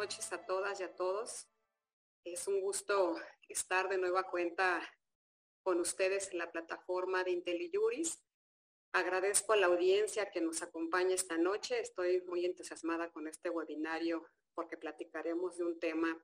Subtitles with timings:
[0.00, 1.46] noches a todas y a todos.
[2.24, 3.16] Es un gusto
[3.50, 4.80] estar de nueva cuenta
[5.62, 8.18] con ustedes en la plataforma de IntelliJuris.
[8.92, 11.78] Agradezco a la audiencia que nos acompaña esta noche.
[11.80, 16.18] Estoy muy entusiasmada con este webinario porque platicaremos de un tema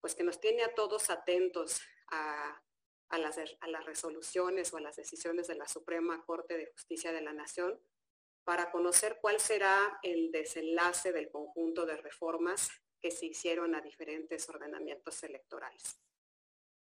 [0.00, 1.80] pues que nos tiene a todos atentos
[2.12, 2.62] a,
[3.18, 7.80] las resoluciones o a las decisiones de la Suprema Corte de Justicia de la Nación
[8.44, 12.70] para conocer cuál será el desenlace del conjunto de reformas
[13.00, 16.00] que se hicieron a diferentes ordenamientos electorales.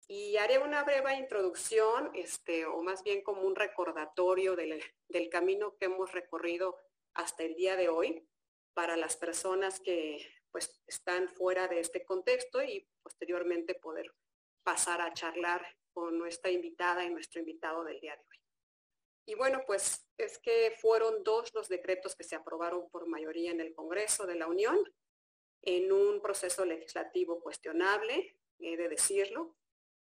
[0.08, 5.76] Y haré una breve introducción, este, o más bien como un recordatorio del, del camino
[5.78, 6.78] que hemos recorrido
[7.14, 8.28] hasta el día de hoy
[8.74, 14.14] para las personas que pues, están fuera de este contexto y posteriormente poder
[14.64, 18.40] pasar a charlar con nuestra invitada y nuestro invitado del día de hoy.
[19.26, 23.62] Y bueno, pues es que fueron dos los decretos que se aprobaron por mayoría en
[23.62, 24.78] el Congreso de la Unión,
[25.64, 29.56] en un proceso legislativo cuestionable, he de decirlo.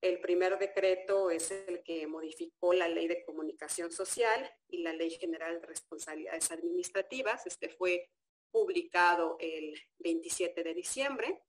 [0.01, 5.09] El primer decreto es el que modificó la Ley de Comunicación Social y la Ley
[5.09, 7.47] General de Responsabilidades Administrativas.
[7.47, 8.09] Este fue
[8.51, 11.41] publicado el 27 de diciembre.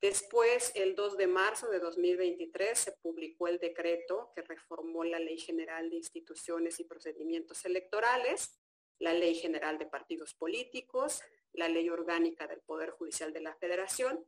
[0.00, 5.38] Después, el 2 de marzo de 2023, se publicó el decreto que reformó la Ley
[5.38, 8.60] General de Instituciones y Procedimientos Electorales,
[9.00, 11.22] la Ley General de Partidos Políticos,
[11.58, 14.24] la Ley Orgánica del Poder Judicial de la Federación,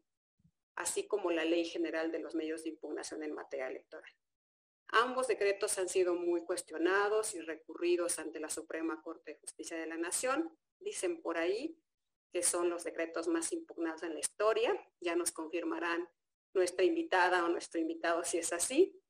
[0.74, 4.12] así como la Ley General de los Medios de Impugnación en materia electoral.
[4.88, 9.86] Ambos decretos han sido muy cuestionados y recurridos ante la Suprema Corte de Justicia de
[9.86, 10.50] la Nación.
[10.80, 11.78] Dicen por ahí
[12.32, 14.74] que son los decretos más impugnados en la historia.
[15.00, 16.08] Ya nos confirmarán
[16.54, 19.00] nuestra invitada o nuestro invitado si es así.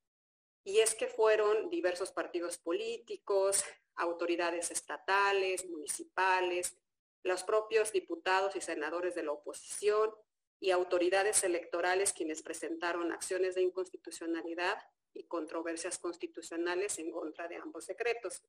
[0.64, 6.76] Y es que fueron diversos partidos políticos, autoridades estatales, municipales,
[7.22, 10.14] los propios diputados y senadores de la oposición
[10.58, 14.78] y autoridades electorales quienes presentaron acciones de inconstitucionalidad
[15.12, 18.42] y controversias constitucionales en contra de ambos decretos.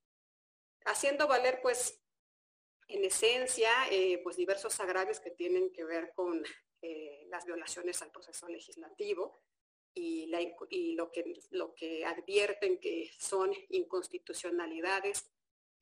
[0.86, 2.02] Haciendo valer pues
[2.88, 6.44] en esencia, eh, pues diversos agravios que tienen que ver con
[6.82, 9.42] eh, las violaciones al proceso legislativo
[9.94, 10.28] y,
[10.96, 15.31] lo, que, lo que advierten que son inconstitucionalidades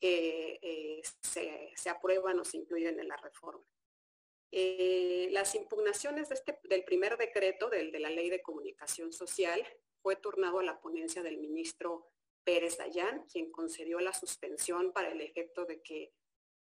[0.00, 3.64] que eh, se, aprueban o se incluyen en la reforma.
[4.50, 9.64] las impugnaciones de este, del primer decreto, de la Ley de Comunicación Social,
[10.02, 12.10] fue turnado a la ponencia del ministro
[12.44, 16.12] Pérez Dayán, quien concedió la suspensión para el efecto de que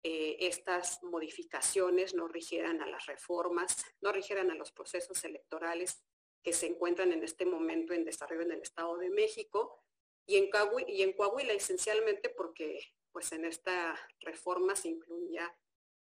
[0.03, 6.01] eh, estas modificaciones no rigieran a las reformas, no rigieran a los procesos electorales
[6.41, 9.83] que se encuentran en este momento en desarrollo en el Estado de México
[10.25, 10.49] y en,
[10.87, 12.79] y en Coahuila esencialmente porque
[13.19, 15.53] pues en esta reforma se incluía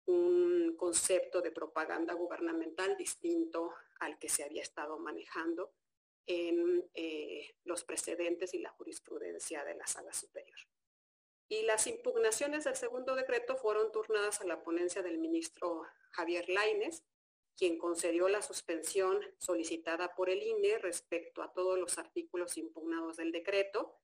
[0.08, 5.72] un concepto de propaganda gubernamental distinto al que se había estado manejando
[6.26, 10.58] en eh, los precedentes y la jurisprudencia de la sala superior.
[11.48, 17.04] Y las impugnaciones del segundo decreto fueron turnadas a la ponencia del ministro Javier Laines,
[17.56, 23.32] quien concedió la suspensión solicitada por el INE respecto a todos los artículos impugnados del
[23.32, 23.96] decreto,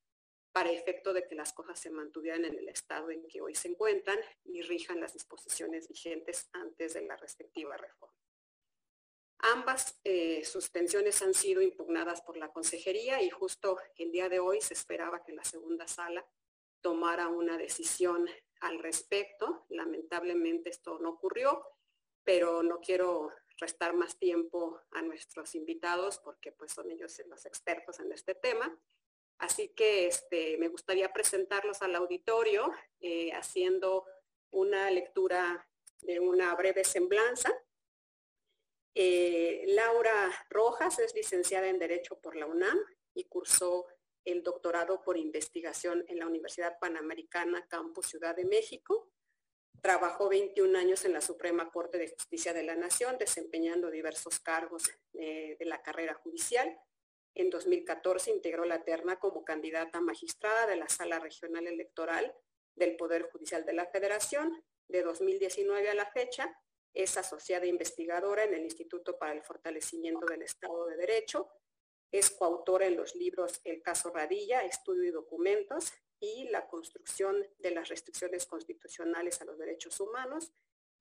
[0.51, 3.69] para efecto de que las cosas se mantuvieran en el estado en que hoy se
[3.69, 8.17] encuentran y rijan las disposiciones vigentes antes de la respectiva reforma.
[9.43, 14.61] Ambas eh, suspensiones han sido impugnadas por la consejería y justo el día de hoy
[14.61, 16.23] se esperaba que la segunda sala
[16.81, 18.29] tomara una decisión
[18.59, 19.65] al respecto.
[19.69, 21.65] Lamentablemente esto no ocurrió,
[22.23, 27.99] pero no quiero restar más tiempo a nuestros invitados porque pues son ellos los expertos
[27.99, 28.77] en este tema.
[29.41, 34.05] Así que este, me gustaría presentarlos al auditorio eh, haciendo
[34.51, 35.67] una lectura
[36.01, 37.51] de una breve semblanza.
[38.93, 42.77] Eh, Laura Rojas es licenciada en Derecho por la UNAM
[43.15, 43.87] y cursó
[44.25, 49.11] el doctorado por investigación en la Universidad Panamericana Campus Ciudad de México.
[49.81, 54.83] Trabajó 21 años en la Suprema Corte de Justicia de la Nación, desempeñando diversos cargos
[55.13, 56.79] eh, de la carrera judicial.
[57.35, 62.33] En 2014 integró la terna como candidata magistrada de la Sala Regional Electoral
[62.75, 64.63] del Poder Judicial de la Federación.
[64.87, 66.53] De 2019 a la fecha,
[66.93, 71.49] es asociada investigadora en el Instituto para el Fortalecimiento del Estado de Derecho
[72.11, 77.71] es coautora en los libros El caso Radilla, Estudio y Documentos y La construcción de
[77.71, 80.51] las restricciones constitucionales a los derechos humanos,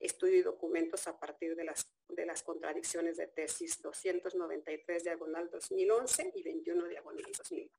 [0.01, 6.33] Estudio y Documentos a partir de las, de las contradicciones de tesis 293 diagonal 2011
[6.35, 7.71] y 21 diagonal 2011.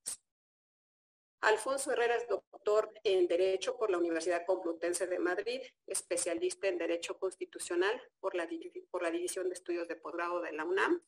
[1.41, 7.17] Alfonso Herrera es doctor en Derecho por la Universidad Complutense de Madrid, especialista en Derecho
[7.17, 8.47] Constitucional por la,
[8.91, 11.01] por la División de Estudios de Posgrado de la UNAM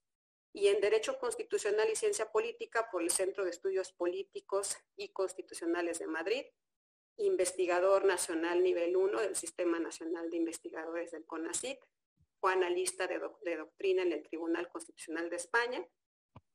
[0.51, 5.99] y en Derecho Constitucional y Ciencia Política por el Centro de Estudios Políticos y Constitucionales
[5.99, 6.45] de Madrid,
[7.17, 11.79] investigador nacional nivel 1 del Sistema Nacional de Investigadores del CONACYT,
[12.39, 15.87] fue analista de, de doctrina en el Tribunal Constitucional de España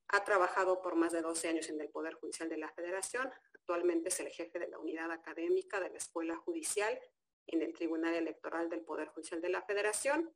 [0.09, 3.31] ha trabajado por más de 12 años en el Poder Judicial de la Federación.
[3.55, 6.99] Actualmente es el jefe de la unidad académica de la Escuela Judicial
[7.47, 10.35] en el Tribunal Electoral del Poder Judicial de la Federación.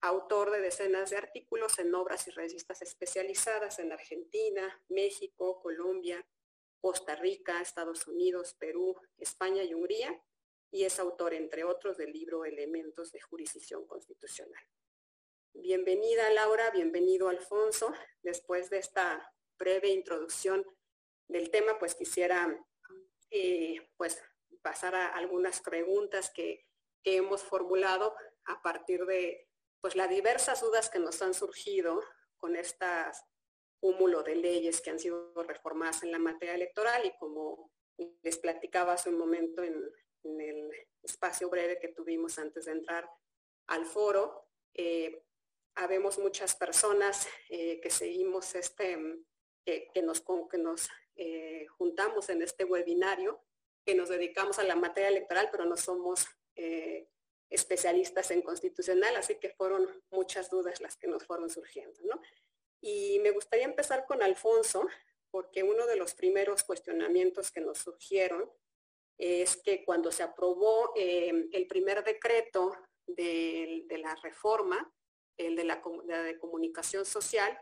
[0.00, 6.26] Autor de decenas de artículos en obras y revistas especializadas en Argentina, México, Colombia,
[6.82, 10.20] Costa Rica, Estados Unidos, Perú, España y Hungría.
[10.72, 14.62] Y es autor, entre otros, del libro Elementos de Jurisdicción Constitucional.
[15.52, 17.94] Bienvenida Laura, bienvenido Alfonso.
[18.22, 20.66] Después de esta breve introducción
[21.28, 22.58] del tema, pues quisiera
[23.30, 24.20] eh, pues
[24.60, 26.66] pasar a algunas preguntas que,
[27.04, 28.14] hemos formulado
[28.44, 29.48] a partir de
[29.80, 32.00] pues las diversas dudas que nos han surgido
[32.36, 32.86] con este
[33.82, 37.72] cúmulo de leyes que han sido reformadas en la materia electoral y como
[38.22, 39.74] les platicaba hace un momento en,
[40.24, 40.70] el
[41.02, 43.10] espacio breve que tuvimos antes de entrar
[43.66, 45.24] al foro, eh,
[45.74, 48.96] habemos muchas personas eh, que seguimos este,
[49.64, 53.42] que, nos, que nos eh, juntamos en este webinario,
[53.84, 57.08] que nos dedicamos a la materia electoral, pero no somos eh,
[57.50, 62.00] especialistas en constitucional, así que fueron muchas dudas las que nos fueron surgiendo.
[62.04, 62.20] ¿no?
[62.82, 64.86] Y me gustaría empezar con Alfonso,
[65.30, 68.52] porque uno de los primeros cuestionamientos que nos surgieron
[69.16, 72.76] es que cuando se aprobó el primer decreto
[73.06, 74.92] de, de la reforma,
[75.36, 75.82] el de la,
[76.24, 77.58] de comunicación social,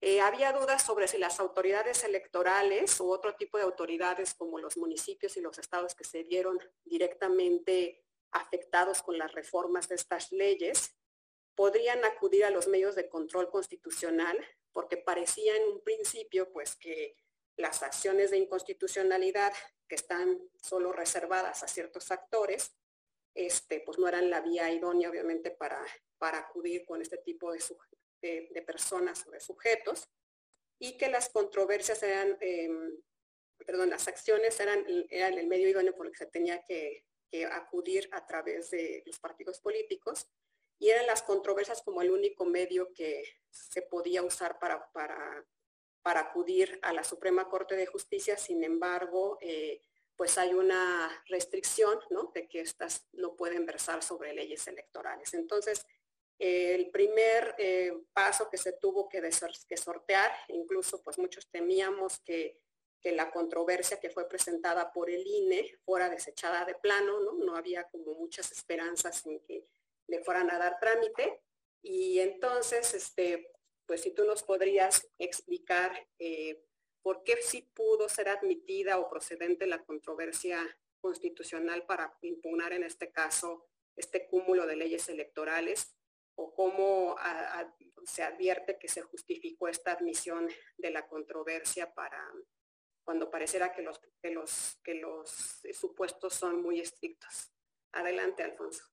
[0.00, 4.76] eh, había dudas sobre si las autoridades electorales u otro tipo de autoridades como los
[4.76, 10.96] municipios y los estados que se vieron directamente afectados con las reformas de estas leyes,
[11.54, 14.38] podrían acudir a los medios de control constitucional
[14.72, 17.14] porque parecía en un principio pues que
[17.56, 19.52] las acciones de inconstitucionalidad
[19.86, 22.74] que están solo reservadas a ciertos actores,
[23.34, 25.84] este, pues no eran la vía idónea obviamente para
[26.22, 27.60] para acudir con este tipo de,
[28.20, 30.08] de, personas o de sujetos
[30.78, 32.96] y que las controversias eran, em,
[33.66, 37.04] perdón, las acciones eran, el medio idóneo por el que se tenía que,
[37.50, 40.28] acudir a través de los partidos políticos
[40.82, 45.46] y eran las controversias como el único medio que se podía usar para, para,
[46.02, 48.36] para acudir a la Suprema Corte de Justicia.
[48.36, 49.80] Sin embargo, eh,
[50.16, 52.32] pues hay una restricción ¿no?
[52.34, 55.32] de que estas no pueden versar sobre leyes electorales.
[55.34, 55.86] Entonces,
[56.36, 59.22] el primer eh, paso que se tuvo que,
[59.76, 62.58] sortear, incluso pues muchos temíamos que,
[63.04, 67.32] la controversia que fue presentada por el INE fuera desechada de plano, ¿no?
[67.32, 69.66] No había como muchas esperanzas en que
[70.12, 71.40] le fueran a dar trámite.
[71.82, 73.50] Y entonces, este,
[73.86, 76.62] pues si tú nos podrías explicar eh,
[77.02, 80.58] por qué sí pudo ser admitida o procedente la controversia
[81.00, 83.66] constitucional para impugnar en este caso
[83.96, 85.96] este cúmulo de leyes electorales
[86.36, 87.16] o cómo
[88.04, 92.22] se advierte que se justificó esta admisión de la controversia para
[93.04, 97.52] cuando pareciera que los, que los, que los supuestos son muy estrictos.
[97.92, 98.91] Adelante, Alfonso.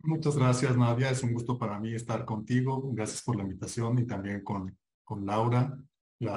[0.00, 1.10] Muchas gracias, Nadia.
[1.10, 2.90] Es un gusto para mí estar contigo.
[2.92, 5.76] Gracias por la invitación y también con, con Laura,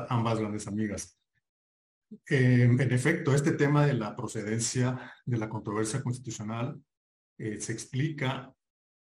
[0.10, 1.20] ambas grandes amigas.
[2.28, 6.82] en efecto, este tema de la procedencia de la controversia constitucional
[7.38, 8.54] eh, se explica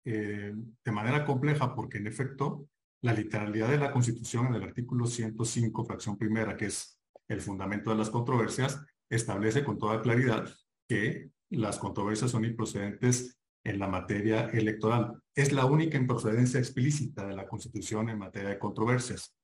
[0.04, 2.68] eh, de manera compleja porque en efecto
[3.02, 7.90] la literalidad de la Constitución en el artículo 105, fracción primera, que es el fundamento
[7.90, 10.48] de las controversias, establece con toda claridad
[10.88, 15.20] que las controversias son improcedentes en la materia electoral.
[15.34, 19.36] Es la única improcedencia explícita de la Constitución en materia de controversias.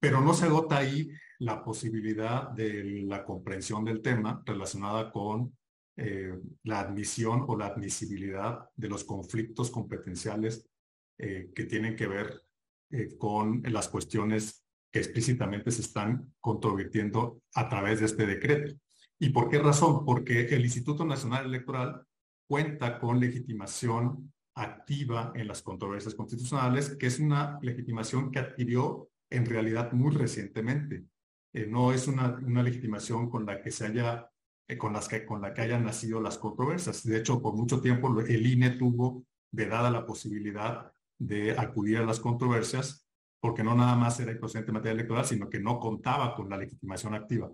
[0.00, 5.56] Pero no se agota ahí la posibilidad de la comprensión del tema relacionada con
[5.96, 6.32] eh,
[6.64, 10.68] la admisión o la admisibilidad de los conflictos competenciales
[11.18, 12.42] eh, que tienen que ver
[12.90, 18.74] eh, con las cuestiones que explícitamente se están controvirtiendo a través de este decreto.
[19.18, 20.04] ¿Y por qué razón?
[20.04, 22.04] Porque el Instituto Nacional Electoral
[22.46, 29.46] cuenta con legitimación activa en las controversias constitucionales, que es una legitimación que adquirió en
[29.46, 31.04] realidad muy recientemente.
[31.68, 34.28] no es una, una legitimación con la que se haya
[34.66, 37.04] eh, con, las que, con la que hayan nacido las controversias.
[37.04, 42.18] De hecho, por mucho tiempo el INE tuvo vedada la posibilidad de acudir a las
[42.18, 43.06] controversias
[43.40, 46.56] porque no nada más era improcedente en materia electoral, sino que no contaba con la
[46.56, 47.50] legitimación activa.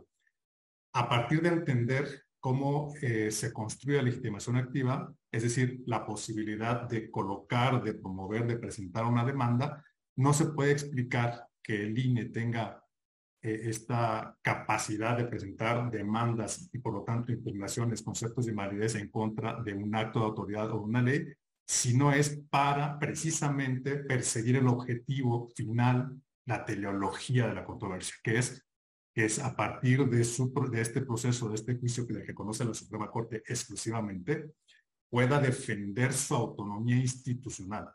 [0.92, 6.88] a partir de entender cómo eh, se construye la legitimación activa, es decir, la posibilidad
[6.88, 9.84] de colocar, de promover, de presentar una demanda,
[10.16, 12.82] no se puede explicar que el INE tenga
[13.42, 19.08] eh, esta capacidad de presentar demandas y por lo tanto impugnaciones, conceptos de invalidez en
[19.08, 21.26] contra de un acto de autoridad o una ley,
[21.66, 28.38] si no es para precisamente perseguir el objetivo final, la teleología de la controversia, que
[28.38, 28.66] es,
[29.14, 32.74] es a partir de, su, de este proceso, de este juicio que, que conoce la
[32.74, 34.52] Suprema Corte exclusivamente,
[35.10, 37.90] pueda defender su autonomía institucional.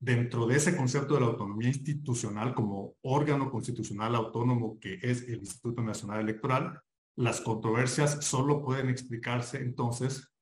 [0.00, 5.40] Dentro de ese concepto de la autonomía institucional como órgano constitucional autónomo que es el
[5.40, 6.80] Instituto Nacional Electoral,
[7.16, 10.32] las controversias solo pueden explicarse entonces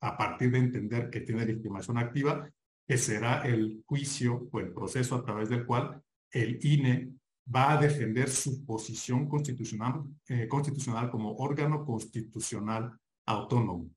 [0.00, 2.50] a partir de entender que tiene legitimación activa,
[2.86, 7.12] que será el juicio o el proceso a través del cual el INE
[7.52, 13.90] va a defender su posición constitucional, eh, constitucional como órgano constitucional autónomo.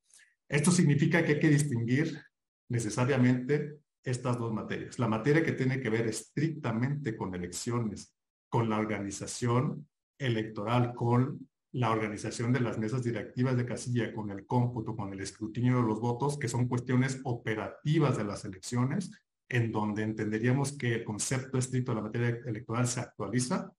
[0.47, 2.21] Esto significa que hay que distinguir
[2.69, 4.99] necesariamente estas dos materias.
[4.99, 8.15] La materia que tiene que ver estrictamente con elecciones,
[8.49, 9.87] con la organización
[10.17, 15.19] electoral, con la organización de las mesas directivas de casilla, con el cómputo, con el
[15.19, 19.11] escrutinio de los votos, que son cuestiones operativas de las elecciones,
[19.49, 23.71] en donde entenderíamos que el concepto estricto de la materia electoral se actualiza.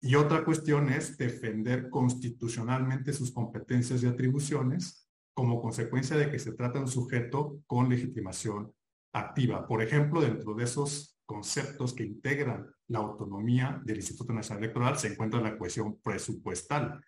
[0.00, 6.52] Y otra cuestión es defender constitucionalmente sus competencias y atribuciones como consecuencia de que se
[6.52, 8.72] trata de un sujeto con legitimación
[9.12, 9.66] activa.
[9.66, 15.08] Por ejemplo, dentro de esos conceptos que integran la autonomía del Instituto Nacional Electoral se
[15.08, 17.00] encuentra la cuestión presupuestal,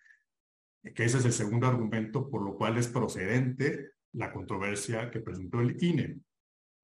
[0.93, 5.59] que ese es el segundo argumento por lo cual es procedente la controversia que presentó
[5.59, 6.19] el INE.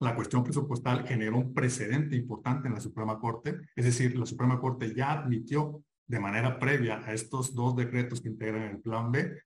[0.02, 4.60] La cuestión presupuestal generó un precedente importante en la Suprema Corte, es decir, la Suprema
[4.60, 9.44] Corte ya admitió de manera previa a estos dos decretos que integran el Plan B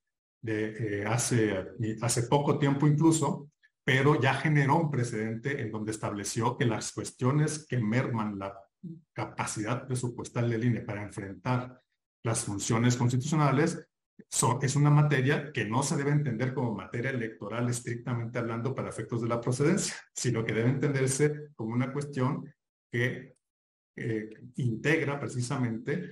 [0.47, 1.53] eh, hace,
[2.01, 3.49] hace poco tiempo incluso,
[3.83, 8.57] pero ya generó un precedente en donde estableció que las cuestiones que merman la
[9.11, 11.81] capacidad presupuestal del INE para enfrentar
[12.23, 13.85] las funciones constitucionales
[14.61, 19.21] es una materia que no se debe entender como materia electoral estrictamente hablando para efectos
[19.21, 22.53] de la procedencia, sino que debe entenderse como una cuestión
[22.91, 23.35] que
[23.97, 26.11] eh, integra precisamente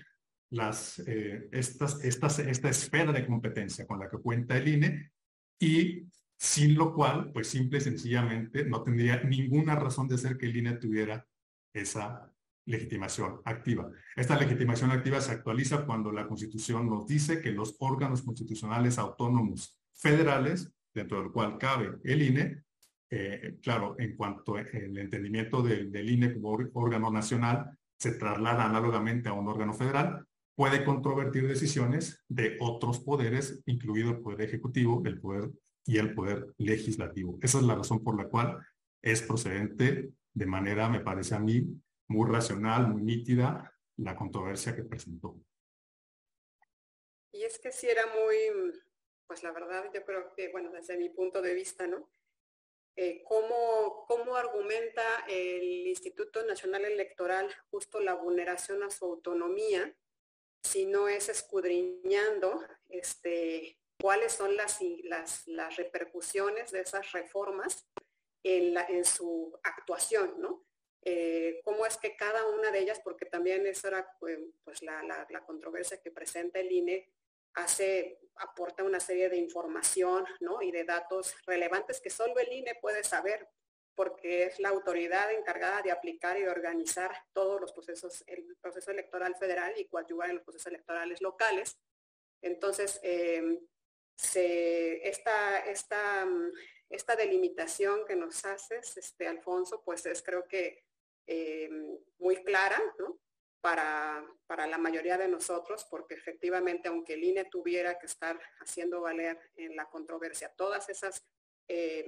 [0.51, 5.11] las, eh, estas, esta esfera de competencia con la que cuenta el INE
[5.59, 6.07] y
[6.37, 10.57] sin lo cual, pues simple y sencillamente no tendría ninguna razón de ser que el
[10.57, 11.25] INE tuviera
[11.73, 12.32] esa
[12.65, 13.89] legitimación activa.
[14.15, 19.77] Esta legitimación activa se actualiza cuando la Constitución nos dice que los órganos constitucionales autónomos
[19.93, 22.63] federales, dentro del cual cabe el INE,
[23.09, 29.29] eh, claro, en cuanto al entendimiento del, del INE como órgano nacional, se traslada análogamente
[29.29, 35.19] a un órgano federal, puede controvertir decisiones de otros poderes, incluido el Poder Ejecutivo, el
[35.19, 35.51] Poder
[35.85, 37.37] y el poder legislativo.
[37.41, 38.57] Esa es la razón por la cual
[39.01, 41.65] es procedente de manera, me parece a mí,
[42.13, 45.35] muy racional, muy nítida, la controversia que presentó.
[47.31, 48.37] Y es que si era muy,
[49.25, 52.09] pues la verdad yo creo que, bueno, desde mi punto de vista, ¿no?
[52.95, 59.95] Eh, ¿cómo, ¿Cómo argumenta el Instituto Nacional Electoral justo la vulneración a su autonomía
[60.61, 67.87] si no es escudriñando este, cuáles son las, las, las repercusiones de esas reformas
[68.43, 70.63] en, la, en su actuación, ¿no?
[71.05, 75.03] Eh, cómo es que cada una de ellas, porque también esa era pues, pues la,
[75.03, 77.11] la, controversia que presenta el INE,
[77.55, 80.61] hace, aporta una serie de información ¿no?
[80.61, 83.49] y de datos relevantes que solo el INE puede saber,
[83.95, 89.35] porque es la autoridad encargada de aplicar y organizar todos los procesos, el proceso electoral
[89.35, 91.77] federal y coadyuvar en los procesos electorales locales.
[92.41, 93.59] Entonces, eh,
[94.15, 96.25] se, esta, esta,
[96.89, 100.85] esta delimitación que nos haces, este, Alfonso, pues es creo que
[101.27, 101.69] eh,
[102.19, 102.81] muy clara.
[103.61, 108.99] Para, para, la mayoría de nosotros, porque efectivamente, aunque el INE tuviera que estar haciendo
[108.99, 111.23] valer en la controversia todas esas
[111.69, 112.05] eh,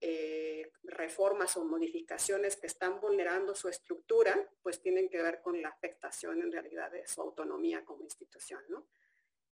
[0.00, 5.70] eh, reformas o modificaciones que están vulnerando su estructura, pues tienen que ver con la
[5.70, 8.86] afectación en realidad de su autonomía como institución, ¿no?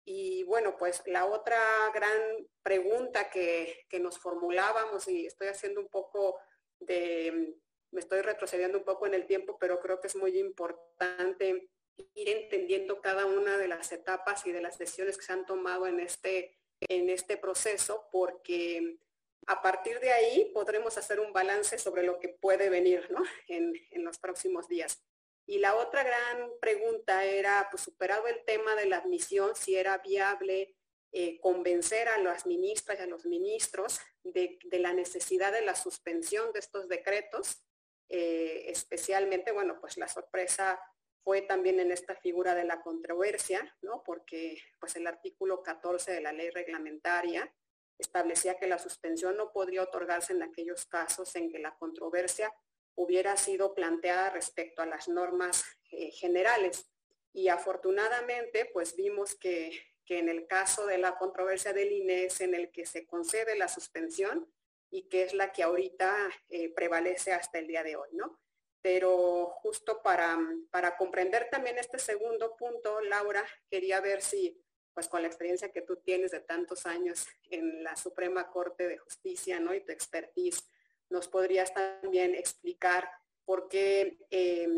[0.03, 1.57] Y bueno, pues la otra
[1.95, 6.37] gran pregunta que, nos formulábamos, y estoy haciendo un poco
[6.79, 7.55] de,
[7.95, 11.69] me estoy retrocediendo un poco en el tiempo, pero creo que es muy importante
[12.13, 15.87] ir entendiendo cada una de las etapas y de las decisiones que se han tomado
[15.87, 18.99] en este, en este proceso, porque
[19.47, 23.23] a partir de ahí podremos hacer un balance sobre lo que puede venir ¿no?
[23.47, 25.01] en, en los próximos días.
[25.47, 29.97] Y la otra gran pregunta era, pues superado el tema de la admisión, si era
[29.99, 30.75] viable
[31.17, 36.51] eh, convencer a las ministras y a los ministros de, la necesidad de la suspensión
[36.51, 37.63] de estos decretos,
[38.09, 40.79] eh, especialmente, bueno, pues la sorpresa
[41.23, 44.03] fue también en esta figura de la controversia, ¿no?
[44.03, 47.51] Porque pues el artículo 14 de la ley reglamentaria
[47.97, 52.53] establecía que la suspensión no podría otorgarse en aquellos casos en que la controversia
[52.95, 56.89] hubiera sido planteada respecto a las normas eh, generales.
[57.33, 59.71] Y afortunadamente, pues vimos que,
[60.07, 63.67] en el caso de la controversia del INE es en el que se concede la
[63.67, 64.47] suspensión
[64.95, 68.39] y que es la que ahorita eh, prevalece hasta el día de hoy, ¿no?
[68.81, 70.39] Pero justo para,
[70.71, 74.57] para comprender también este segundo punto, Laura, quería ver si
[74.93, 78.97] pues con la experiencia que tú tienes de tantos años en la Suprema Corte de
[78.97, 79.73] Justicia, ¿no?
[79.73, 80.63] Y tu expertise,
[81.09, 83.11] nos podrías también explicar
[83.43, 84.69] por qué eh,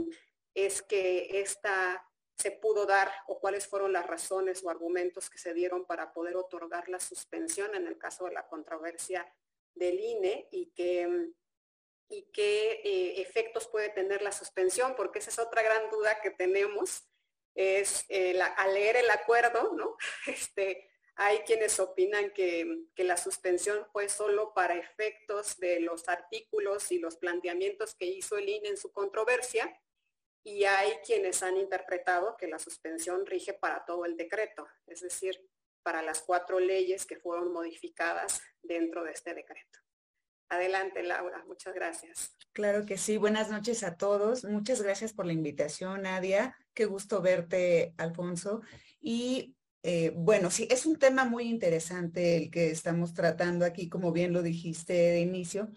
[0.56, 2.04] es que esta
[2.36, 6.38] se pudo dar o cuáles fueron las razones o argumentos que se dieron para poder
[6.38, 9.32] otorgar la suspensión en el caso de la controversia
[9.78, 11.34] del INE y qué
[12.10, 16.32] y qué eh, efectos puede tener la suspensión, porque esa es otra gran duda que
[16.32, 17.04] tenemos
[17.56, 19.98] es eh, al leer el acuerdo, ¿no?
[20.28, 27.00] Este, hay quienes opinan que, la suspensión fue solo para efectos de los artículos y
[27.00, 29.82] los planteamientos que hizo el INE en su controversia,
[30.44, 35.44] y hay quienes han interpretado que la suspensión rige para todo el decreto, es decir,
[35.88, 39.80] para las cuatro leyes que fueron modificadas dentro de este decreto.
[40.50, 41.46] Adelante, Laura.
[41.48, 42.36] Muchas gracias.
[42.52, 43.16] Claro que sí.
[43.16, 44.44] Buenas noches a todos.
[44.44, 46.58] Muchas gracias por la invitación, Nadia.
[46.74, 48.64] Qué gusto verte, Alfonso.
[49.00, 54.12] Y eh, bueno, sí, es un tema muy interesante el que estamos tratando aquí, como
[54.12, 55.70] bien lo dijiste de inicio.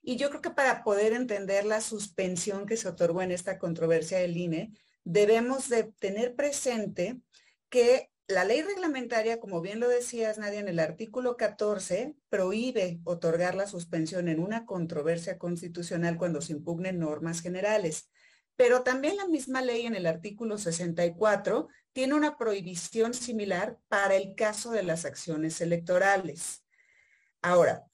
[0.00, 4.16] Y yo creo que para poder entender la suspensión que se otorgó en esta controversia
[4.16, 4.72] del INE,
[5.04, 7.18] debemos de tener presente
[7.68, 13.54] que la ley reglamentaria, como bien lo decías, Nadia, en el artículo 14, prohíbe otorgar
[13.54, 18.10] la suspensión en una controversia constitucional cuando se impugnen normas generales.
[18.54, 24.34] Pero también la misma ley en el artículo 64 tiene una prohibición similar para el
[24.34, 26.64] caso de las acciones electorales.
[27.40, 27.86] Ahora,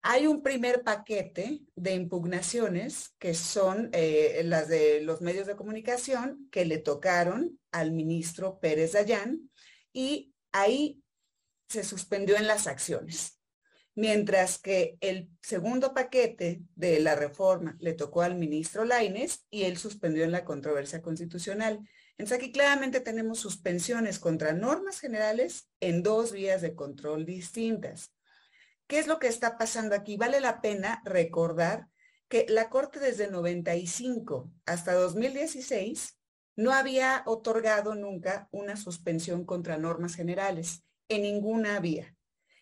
[0.00, 6.48] hay un primer paquete de impugnaciones que son eh, las de los medios de comunicación
[6.50, 9.50] que le tocaron al ministro Pérez Dayán
[9.96, 11.02] y ahí
[11.70, 13.40] se suspendió en las acciones.
[13.94, 19.78] Mientras que el segundo paquete de la reforma le tocó al ministro Laines y él
[19.78, 21.80] suspendió en la controversia constitucional.
[22.18, 28.12] Entonces aquí claramente tenemos suspensiones contra normas generales en dos vías de control distintas.
[28.86, 30.18] ¿Qué es lo que está pasando aquí?
[30.18, 31.88] Vale la pena recordar
[32.28, 36.18] que la Corte desde 95 hasta 2016
[36.56, 42.16] no había otorgado nunca una suspensión contra normas generales en ninguna vía.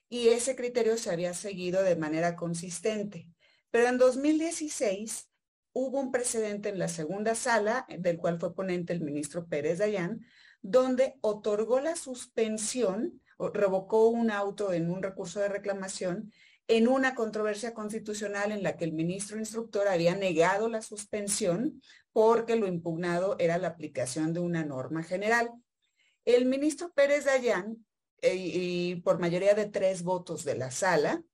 [0.09, 3.29] Y ese criterio se había seguido de manera consistente.
[3.71, 5.31] Pero en 2016
[5.73, 10.25] hubo un precedente en la segunda sala, del cual fue ponente el ministro Pérez Dayán,
[10.61, 16.33] donde otorgó la suspensión, o revocó un auto en un recurso de reclamación
[16.69, 21.83] en una controversia constitucional en la que el ministro instructor había negado la suspensión
[22.15, 25.51] porque lo impugnado era la aplicación de una norma general.
[26.25, 27.85] El ministro Pérez Dayán,
[28.23, 31.25] eh, y por mayoría de tres votos de la sala,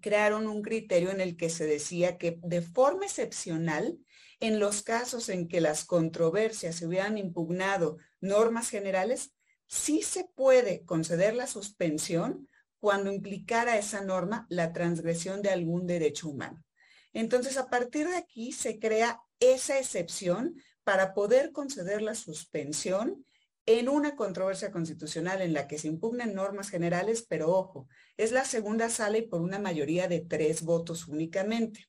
[0.00, 3.98] crearon un criterio en el que se decía que de forma excepcional,
[4.40, 9.32] en los casos en que las controversias se hubieran impugnado normas generales,
[9.68, 12.48] sí se puede conceder la suspensión
[12.80, 16.64] cuando implicara esa norma la transgresión de algún derecho humano.
[17.12, 23.24] Entonces, a partir de aquí se crea esa excepción para poder conceder la suspensión
[23.66, 28.44] en una controversia constitucional en la que se impugnan normas generales, pero ojo, es la
[28.44, 31.88] segunda sala y por una mayoría de tres votos únicamente.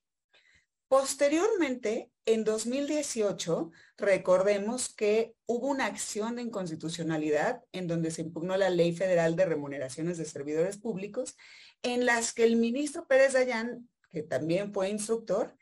[0.88, 8.70] Posteriormente, en 2018, recordemos que hubo una acción de inconstitucionalidad en donde se impugnó la
[8.70, 11.38] Ley Federal de Remuneraciones de Servidores Públicos,
[11.82, 15.56] en las que el ministro Pérez Dayán, que también fue instructor,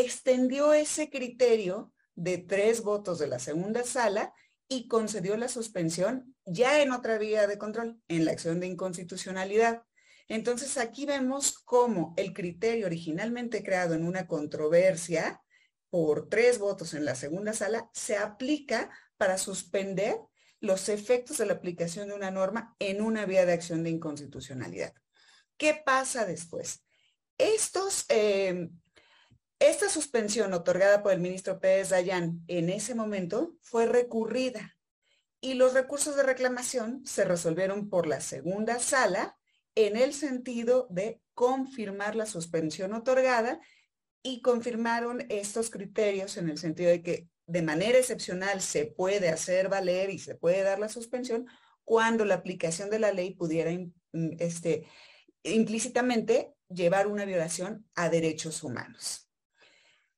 [0.00, 4.32] extendió ese criterio de tres votos de la segunda sala
[4.68, 9.82] y concedió la suspensión ya en otra vía de control, en la acción de inconstitucionalidad.
[10.28, 15.42] Entonces aquí vemos cómo el criterio originalmente creado en una controversia
[15.90, 20.16] por tres votos en la segunda sala se aplica para suspender
[20.60, 24.94] los efectos de la aplicación de una norma en una vía de acción de inconstitucionalidad.
[25.56, 26.82] ¿Qué pasa después?
[27.38, 28.70] Estos, eh,
[29.70, 34.76] esta suspensión otorgada por el ministro Pérez Dayán en ese momento fue recurrida
[35.40, 39.38] y los recursos de reclamación se resolvieron por la segunda sala
[39.74, 43.58] en el sentido de confirmar la suspensión otorgada
[44.22, 49.70] y confirmaron estos criterios en el sentido de que de manera excepcional se puede hacer
[49.70, 51.46] valer y se puede dar la suspensión
[51.84, 53.70] cuando la aplicación de la ley pudiera
[54.38, 54.86] este,
[55.42, 59.24] implícitamente llevar una violación a derechos humanos.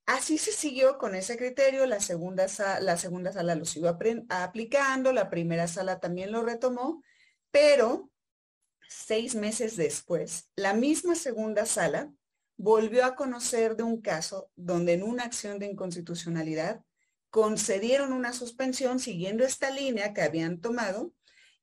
[0.06, 2.46] Así se siguió con ese criterio, la segunda,
[2.80, 7.02] la segunda sala lo siguió aplicando, la primera sala también lo retomó,
[7.50, 8.08] pero
[8.88, 12.12] seis meses después, la misma segunda sala
[12.56, 16.82] volvió a conocer de un caso donde en una acción de inconstitucionalidad
[17.30, 21.12] concedieron una suspensión siguiendo esta línea que habían tomado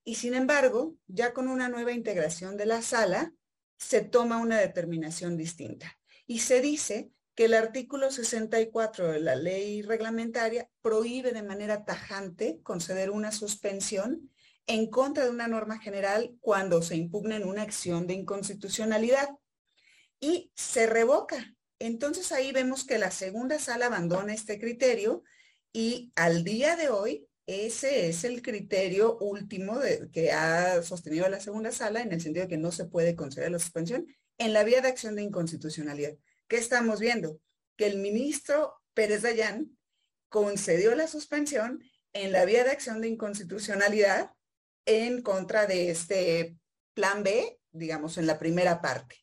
[0.04, 3.34] y sin embargo, ya con una nueva integración de la sala,
[3.78, 5.98] se toma una determinación distinta.
[6.28, 12.60] Y se dice que el artículo 64 de la ley reglamentaria prohíbe de manera tajante
[12.64, 14.30] conceder una suspensión
[14.68, 19.30] en contra de una norma general cuando se impugna en una acción de inconstitucionalidad
[20.20, 21.56] y se revoca.
[21.80, 25.24] Entonces ahí vemos que la segunda sala abandona este criterio
[25.74, 29.80] y al día de hoy ese es el criterio último
[30.14, 33.52] que ha sostenido la segunda sala en el sentido de que no se puede conceder
[33.52, 36.14] la suspensión en la vía de acción de inconstitucionalidad.
[36.54, 37.40] ¿Qué estamos viendo?
[37.78, 39.76] Que el ministro Pérez Dayán
[40.30, 44.30] concedió la suspensión en la vía de acción de inconstitucionalidad
[44.86, 46.56] en contra de este
[46.94, 49.16] plan B, digamos, en la primera parte.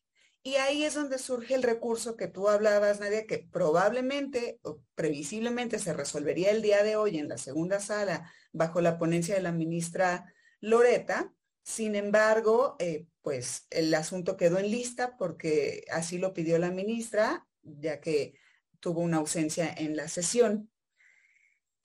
[0.43, 5.79] Y ahí es donde surge el recurso que tú hablabas, Nadia, que probablemente o previsiblemente
[5.79, 9.53] se resolvería el día de hoy en la segunda sala bajo la ponencia de la
[9.53, 11.33] ministra Loreta.
[11.63, 17.47] Sin embargo, eh, pues el asunto quedó en lista porque así lo pidió la ministra,
[17.61, 18.33] ya que
[18.79, 20.71] tuvo una ausencia en la sesión.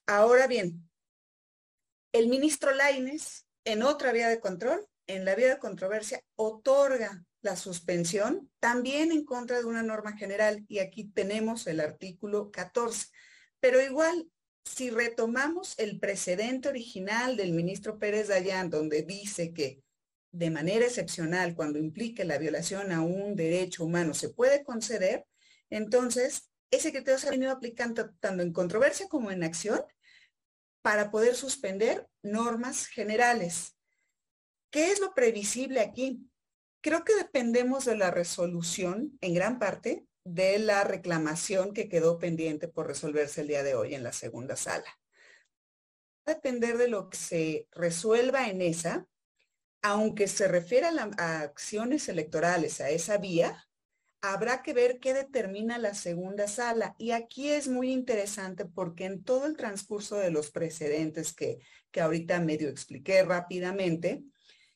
[0.07, 0.89] Ahora bien,
[2.13, 7.57] el ministro Laines, en otra vía de control, en la vía de controversia, otorga la
[7.57, 13.09] suspensión también en contra de una norma general y aquí tenemos el artículo 14.
[13.61, 14.31] Pero igual,
[14.67, 19.83] si retomamos el precedente original del ministro Pérez Dayán, donde dice que
[20.33, 25.25] de manera excepcional, cuando implique la violación a un derecho humano, se puede conceder,
[25.71, 29.81] entonces ese criterio se ha venido aplicando tanto en controversia como en acción
[30.83, 33.77] para poder suspender normas generales.
[34.71, 36.21] ¿Qué es lo previsible aquí?
[36.83, 42.67] Creo que dependemos de la resolución, en gran parte, de la reclamación que quedó pendiente
[42.67, 44.99] por resolverse el día de hoy en la segunda sala.
[46.27, 49.07] Va a depender de lo que se resuelva en esa,
[49.83, 53.69] aunque se refiera a, acciones electorales, a esa vía,
[54.21, 56.97] habrá que ver qué determina la segunda sala.
[56.99, 61.61] Y aquí es muy interesante porque en todo el transcurso de los precedentes que,
[61.93, 64.25] que ahorita medio expliqué rápidamente,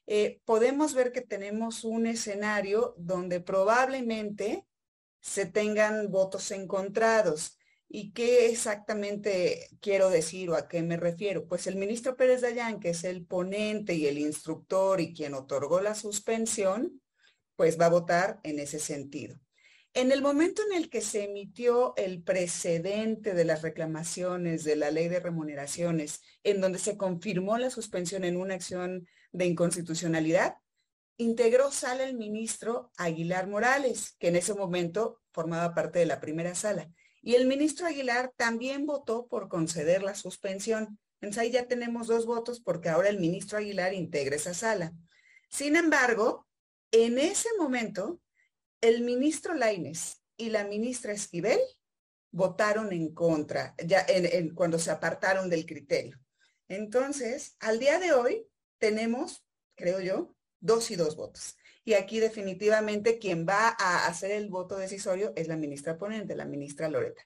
[0.06, 4.64] eh, podemos ver que tenemos un escenario donde probablemente
[5.20, 7.59] se tengan votos encontrados.
[7.88, 11.46] ¿Y qué exactamente quiero decir o a qué me refiero?
[11.48, 15.80] Pues el ministro Pérez Dayán, que es el ponente y el instructor y quien otorgó
[15.80, 17.00] la suspensión,
[17.56, 19.38] pues va a votar en ese sentido.
[19.92, 24.92] En el momento en el que se emitió el precedente de las reclamaciones de la
[24.92, 30.54] ley de remuneraciones, en donde se confirmó la suspensión en una acción de inconstitucionalidad,
[31.20, 36.54] integró sala el ministro Aguilar Morales, que en ese momento formaba parte de la primera
[36.54, 36.90] sala.
[37.20, 40.98] Y el ministro Aguilar también votó por conceder la suspensión.
[41.20, 44.94] Entonces ahí ya tenemos dos votos porque ahora el ministro Aguilar integra esa sala.
[45.50, 46.46] Sin embargo,
[46.90, 48.18] en ese momento,
[48.80, 51.61] el ministro Laines y la ministra Esquivel
[52.30, 56.18] votaron en contra, ya en, cuando se apartaron del criterio.
[56.66, 58.46] Entonces, al día de hoy
[58.78, 61.56] tenemos, creo yo, dos y dos votos.
[61.84, 66.44] Y aquí definitivamente quien va a hacer el voto decisorio es la ministra ponente, la
[66.44, 67.22] ministra Loreta.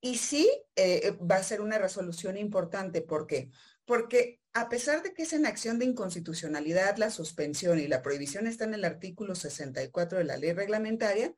[0.00, 3.00] Y sí, eh, va a ser una resolución importante.
[3.00, 3.50] ¿Por qué?
[3.86, 8.46] Porque a pesar de que es en acción de inconstitucionalidad la suspensión y la prohibición
[8.46, 11.34] está en el artículo 64 de la ley reglamentaria,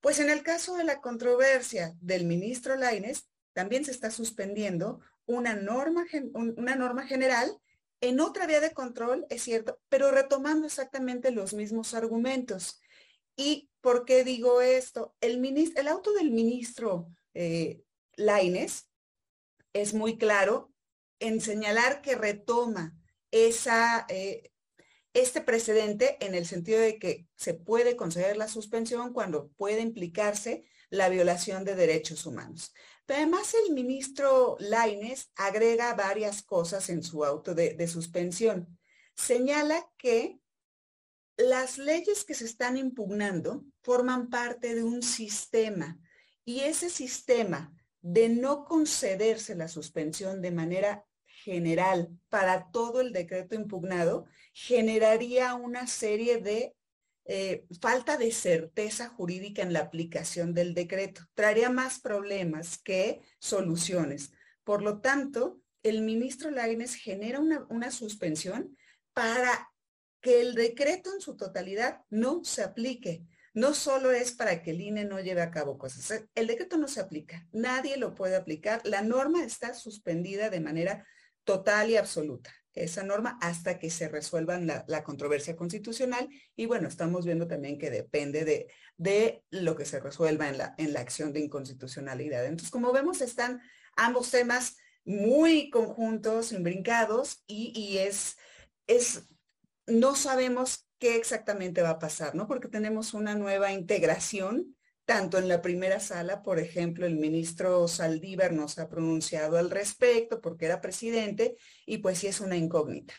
[0.00, 5.54] pues en el caso de la controversia del ministro Laines, también se está suspendiendo una
[5.54, 7.58] norma, una norma general
[8.00, 12.80] en otra vía de control, es cierto, pero retomando exactamente los mismos argumentos.
[13.36, 15.14] ¿Y por qué digo esto?
[15.20, 17.82] El, auto del ministro eh,
[18.16, 18.88] Laines
[19.72, 20.72] es muy claro
[21.20, 22.96] en señalar que retoma
[23.30, 24.50] eh,
[25.12, 30.64] este precedente en el sentido de que se puede conceder la suspensión cuando puede implicarse
[30.88, 32.72] la violación de derechos humanos.
[33.12, 38.78] Además el ministro Laines agrega varias cosas en su auto de, suspensión.
[39.14, 40.38] Señala que
[41.36, 45.98] las leyes que se están impugnando forman parte de un sistema
[46.44, 53.54] y ese sistema de no concederse la suspensión de manera general para todo el decreto
[53.54, 56.74] impugnado generaría una serie de
[57.32, 61.22] eh, falta de certeza jurídica en la aplicación del decreto.
[61.34, 64.32] Traería más problemas que soluciones.
[64.64, 68.76] Por lo tanto, el ministro Laines genera una, una suspensión
[69.12, 69.70] para
[70.20, 73.24] que el decreto en su totalidad no se aplique.
[73.54, 76.24] No solo es para que el INE no lleve a cabo cosas.
[76.34, 77.46] El decreto no se aplica.
[77.52, 78.80] Nadie lo puede aplicar.
[78.84, 81.06] La norma está suspendida de manera
[81.44, 86.28] total y absoluta esa norma hasta que se resuelvan la, controversia constitucional.
[86.56, 90.74] Y bueno, estamos viendo también que depende de, de lo que se resuelva en la,
[90.78, 92.44] en la acción de inconstitucionalidad.
[92.44, 93.60] Entonces, como vemos, están
[93.96, 98.36] ambos temas muy conjuntos, imbrincados, y, y es,
[98.86, 99.24] es,
[99.86, 102.46] no sabemos qué exactamente va a pasar, ¿no?
[102.46, 104.76] Porque tenemos una nueva integración
[105.10, 110.40] tanto en la primera sala, por ejemplo, el ministro Saldívar nos ha pronunciado al respecto
[110.40, 113.12] porque era presidente y pues sí es una incógnita.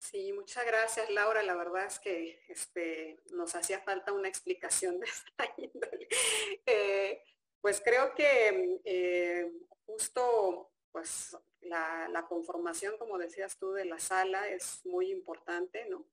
[0.00, 1.44] Sí, muchas gracias Laura.
[1.44, 5.54] La verdad es que este, nos hacía falta una explicación de esta.
[6.66, 7.22] Eh,
[7.60, 9.50] pues creo que eh,
[9.86, 16.06] justo pues la, la, conformación, como decías tú, de la sala es muy importante, ¿no?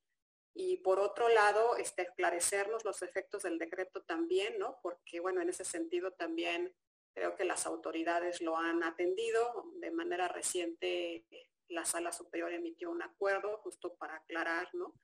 [0.54, 4.78] Y por otro lado, este, esclarecernos los efectos del decreto también, ¿no?
[4.82, 6.74] Porque, bueno, en ese sentido también
[7.14, 9.64] creo que las autoridades lo han atendido.
[9.80, 11.24] De manera reciente,
[11.68, 14.94] la Sala Superior emitió un acuerdo justo para aclarar, ¿no?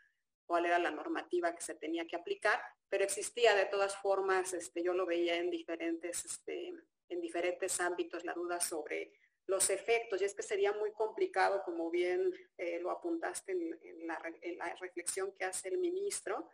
[0.47, 4.83] cuál era la normativa que se tenía que aplicar, pero existía de todas formas, este,
[4.83, 6.73] yo lo veía en diferentes, este,
[7.09, 9.13] en diferentes ámbitos la duda sobre
[9.47, 14.19] los efectos, y es que sería muy complicado, como bien eh, lo apuntaste en, la,
[14.81, 16.51] reflexión que hace el ministro,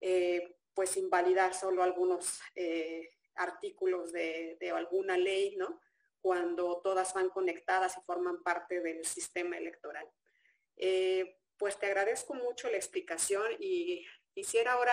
[0.00, 5.80] eh, pues invalidar solo algunos eh, artículos de, alguna ley, ¿no?
[6.20, 10.08] Cuando todas van conectadas y forman parte del sistema electoral.
[11.56, 14.92] pues te agradezco mucho la explicación y quisiera ahora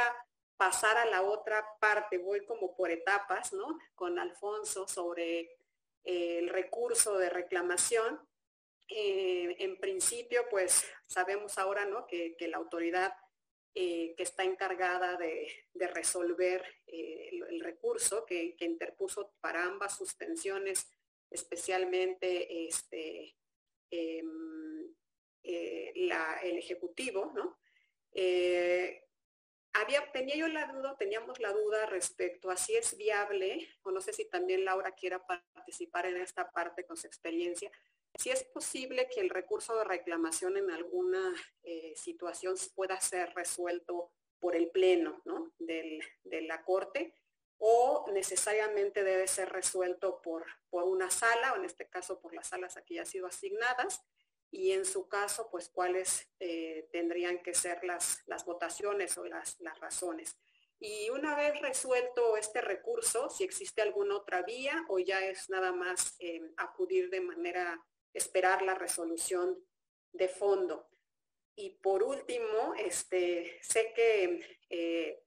[0.58, 3.80] pasar a la otra parte, voy como por etapas, ¿no?
[3.96, 5.58] Con Alfonso sobre
[6.04, 8.20] el recurso de reclamación.
[8.88, 12.06] Eh, en principio, pues sabemos ahora ¿no?
[12.08, 13.14] que, la autoridad
[13.74, 15.48] eh, que está encargada de,
[15.94, 20.90] resolver eh, el, recurso que, interpuso para ambas suspensiones,
[21.30, 23.36] especialmente este,
[23.90, 24.94] em,
[25.44, 27.58] el Ejecutivo, ¿no?
[29.74, 34.02] Había, tenía yo la duda, teníamos la duda respecto a si es viable, o no
[34.02, 37.72] sé si también Laura quiera participar en esta parte con su experiencia,
[38.16, 44.12] si es posible que el recurso de reclamación en alguna eh, situación pueda ser resuelto
[44.40, 45.22] por el pleno
[45.60, 47.16] de la Corte
[47.64, 52.48] o necesariamente debe ser resuelto por, por una sala, o en este caso por las
[52.48, 54.04] salas aquí ya sido asignadas,
[54.52, 59.58] y en su caso, pues cuáles eh, tendrían que ser las, las votaciones o las,
[59.62, 60.38] las, razones.
[60.78, 65.72] Y una vez resuelto este recurso, si existe alguna otra vía o ya es nada
[65.72, 67.82] más eh, acudir de manera,
[68.14, 69.58] esperar la resolución
[70.12, 70.90] de fondo.
[71.56, 75.24] Y por último, este, sé que eh,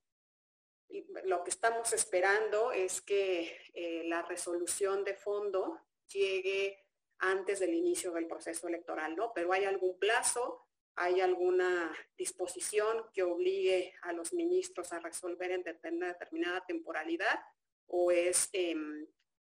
[1.24, 6.83] lo que estamos esperando es que la resolución de fondo llegue
[7.18, 9.32] antes del inicio del proceso electoral, ¿no?
[9.34, 15.62] Pero hay algún plazo, hay alguna disposición que obligue a los ministros a resolver en
[15.62, 17.40] determinada temporalidad
[17.86, 19.06] o es em,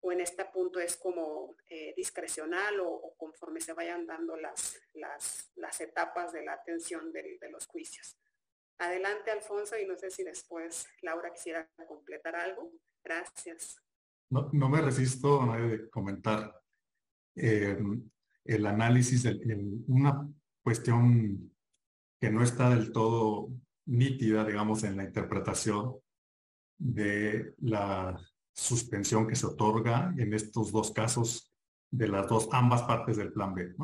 [0.07, 5.81] o en este punto es como eh, discrecional o, conforme se vayan dando las, las,
[5.81, 8.17] etapas de la atención de, los juicios.
[8.79, 12.71] Adelante, Alfonso, y no sé si después Laura quisiera completar algo.
[13.03, 13.83] Gracias.
[14.31, 15.59] No, no me resisto a
[15.91, 16.55] comentar
[17.37, 17.79] eh,
[18.45, 20.29] el análisis, de una
[20.63, 21.53] cuestión
[22.21, 23.51] que no está del todo
[23.87, 25.97] nítida, digamos, en la interpretación
[26.79, 28.19] de la
[28.55, 31.53] suspensión que se otorga en estos dos casos
[31.91, 33.75] de las dos, ambas partes del plan B.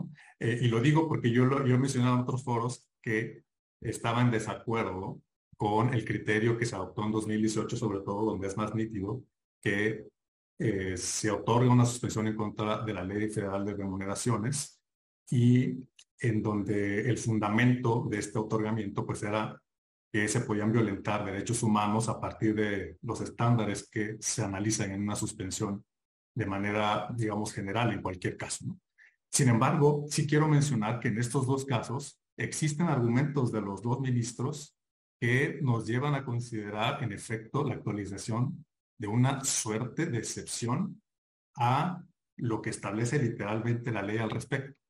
[0.41, 3.45] Eh, y lo digo porque yo, lo, yo he mencionado en otros foros que
[3.81, 5.21] estaba en desacuerdo
[5.57, 9.23] con el criterio que se adoptó en 2018, sobre todo donde es más nítido
[9.61, 10.09] que
[10.59, 14.81] eh, se otorga una suspensión en contra de la Ley Federal de Remuneraciones
[15.31, 15.79] y
[16.21, 19.61] en donde el fundamento de este otorgamiento pues era
[20.12, 25.03] que se podían violentar derechos humanos a partir de los estándares que se analizan en
[25.03, 25.85] una suspensión
[26.35, 28.65] de manera, digamos, general en cualquier caso.
[29.31, 34.01] Sin embargo, sí quiero mencionar que en estos dos casos existen argumentos de los dos
[34.01, 34.77] ministros
[35.19, 38.65] que nos llevan a considerar, en efecto, la actualización
[39.03, 41.03] de una suerte de excepción
[41.57, 42.05] a
[42.37, 44.81] lo que establece literalmente la ley al respecto.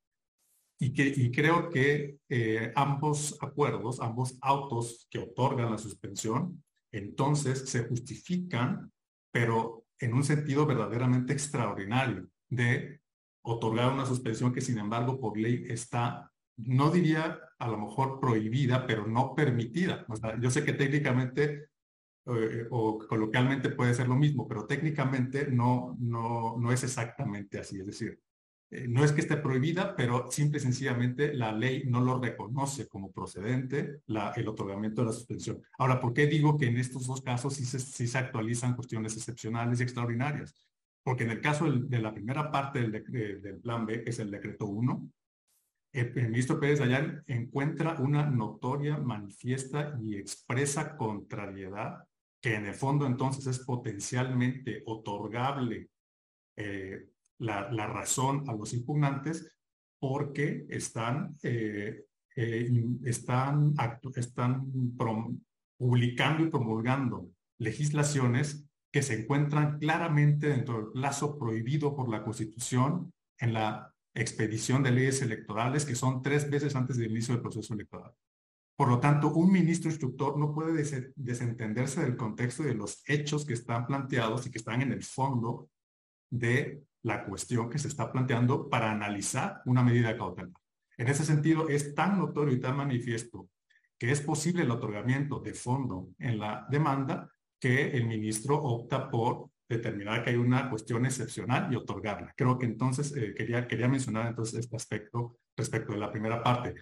[0.79, 7.71] Y, que, y creo que eh, ambos acuerdos, ambos autos que otorgan la suspensión, entonces
[7.71, 8.93] se justifican,
[9.33, 13.01] pero en un sentido verdaderamente extraordinario de
[13.43, 18.87] otorgar una suspensión que sin embargo por ley está, no diría a lo mejor prohibida,
[18.87, 20.05] pero no permitida.
[20.39, 21.71] yo sé que técnicamente
[22.27, 27.81] eh, o coloquialmente puede ser lo mismo, pero técnicamente no, no, no es exactamente así.
[27.81, 28.21] Es decir,
[28.71, 32.89] eh, no es que esté prohibida, pero simple y sencillamente la ley no lo reconoce
[32.89, 35.63] como procedente la, el otorgamiento de la suspensión.
[35.79, 39.15] Ahora, ¿por qué digo que en estos dos casos sí se, sí se actualizan cuestiones
[39.17, 40.55] excepcionales y extraordinarias?
[41.03, 44.67] Porque en el caso de la primera parte del, plan B, que es el decreto
[44.67, 45.11] 1,
[45.93, 52.05] el, ministro Pérez Dayán encuentra una notoria, manifiesta y expresa contrariedad
[52.43, 55.89] que en el fondo entonces es potencialmente otorgable
[56.57, 57.07] eh,
[57.39, 59.57] la, razón a los impugnantes
[60.01, 62.71] porque están, eh, eh,
[63.05, 63.75] están,
[64.17, 64.67] están
[65.79, 73.13] publicando y promulgando legislaciones que se encuentran claramente dentro del plazo prohibido por la Constitución
[73.39, 77.73] en la expedición de leyes electorales que son tres veces antes del inicio del proceso
[77.73, 78.13] electoral.
[78.83, 80.73] Por lo tanto, un ministro instructor no puede
[81.15, 85.71] desentenderse del contexto de los hechos que están planteados y que están en el fondo
[86.29, 90.51] de la cuestión que se está planteando para analizar una medida cautelar.
[90.99, 93.51] En ese sentido, es tan notorio y tan manifiesto
[93.97, 99.51] que es posible el otorgamiento de fondo en la demanda que el ministro opta por
[99.69, 102.35] determinar que hay una cuestión excepcional y otorgarla.
[102.37, 106.75] Creo que entonces eh, quería, quería mencionar entonces este aspecto respecto de la primera parte.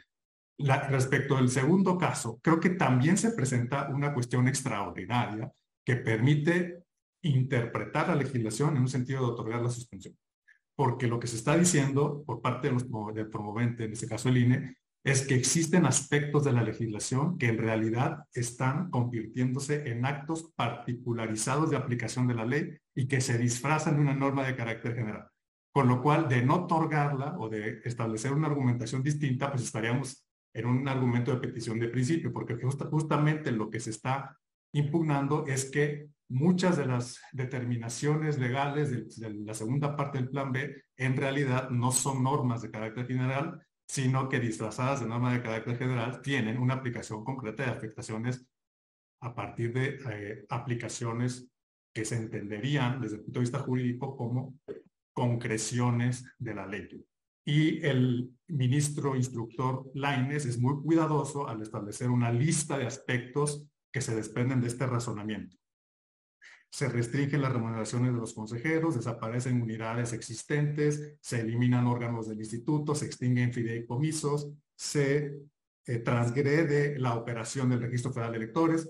[0.62, 5.50] Respecto del segundo caso, creo que también se presenta una cuestión extraordinaria
[5.84, 6.84] que permite
[7.22, 10.16] interpretar la legislación en un sentido de otorgar la suspensión.
[10.76, 12.76] Porque lo que se está diciendo por parte de
[13.14, 17.48] del promovente, en este caso el INE, es que existen aspectos de la legislación que
[17.48, 23.38] en realidad están convirtiéndose en actos particularizados de aplicación de la ley y que se
[23.38, 25.26] disfrazan de una norma de carácter general.
[25.72, 30.66] Con lo cual, de no otorgarla o de establecer una argumentación distinta, pues estaríamos en
[30.66, 32.56] un argumento de petición de principio, porque
[32.90, 34.36] justamente lo que se está
[34.72, 40.84] impugnando es que muchas de las determinaciones legales de, la segunda parte del plan B
[40.96, 45.76] en realidad no son normas de carácter general, sino que disfrazadas de normas de carácter
[45.76, 48.46] general tienen una aplicación concreta de afectaciones
[49.22, 51.48] a partir de eh, aplicaciones
[51.92, 54.54] que se entenderían desde el punto de vista jurídico como
[55.12, 56.88] concreciones de la ley.
[57.44, 64.00] Y el ministro instructor Laines es muy cuidadoso al establecer una lista de aspectos que
[64.00, 65.56] se desprenden de este razonamiento.
[66.72, 72.94] Se restringen las remuneraciones de los consejeros, desaparecen unidades existentes, se eliminan órganos del instituto,
[72.94, 75.40] se extinguen fideicomisos, se
[75.86, 78.88] eh, transgrede la operación del Registro Federal de Electores,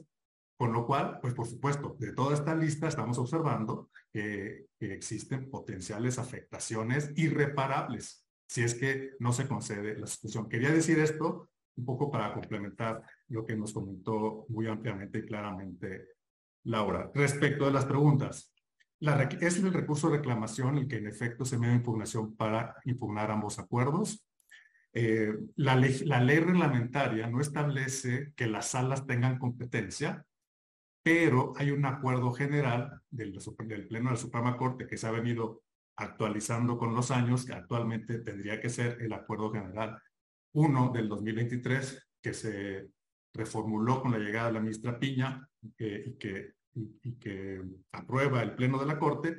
[0.59, 5.49] con lo cual, pues por supuesto, de toda esta lista estamos observando que, que existen
[5.49, 10.49] potenciales afectaciones irreparables si es que no se concede la suspensión.
[10.49, 16.09] Quería decir esto un poco para complementar lo que nos comentó muy ampliamente y claramente
[16.65, 17.13] Laura.
[17.15, 18.53] Respecto de las preguntas,
[18.99, 23.61] es el recurso de reclamación el que en efecto se da impugnación para impugnar ambos
[23.61, 24.27] acuerdos.
[24.95, 30.27] Eh, la, ley, la ley reglamentaria no establece que las salas tengan competencia,
[31.05, 35.13] pero hay un acuerdo general del, del Pleno de la Suprema Corte que se ha
[35.13, 35.63] venido
[36.01, 40.01] actualizando con los años, que actualmente tendría que ser el Acuerdo General
[40.53, 42.89] 1 del 2023, que se
[43.35, 48.79] reformuló con la llegada de la ministra Piña y, que, y, que aprueba el Pleno
[48.79, 49.37] de la Corte,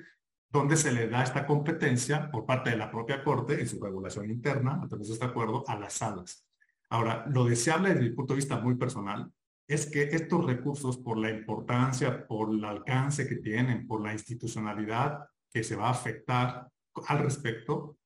[0.50, 4.30] donde se le da esta competencia por parte de la propia Corte en su regulación
[4.30, 6.46] interna, a través de este acuerdo, a las salas.
[6.90, 9.32] Ahora, lo deseable desde el punto de vista muy personal
[9.68, 15.26] es que estos recursos, por la importancia, por el alcance que tienen, por la institucionalidad
[15.52, 16.70] que se va a afectar
[17.08, 17.98] al respecto,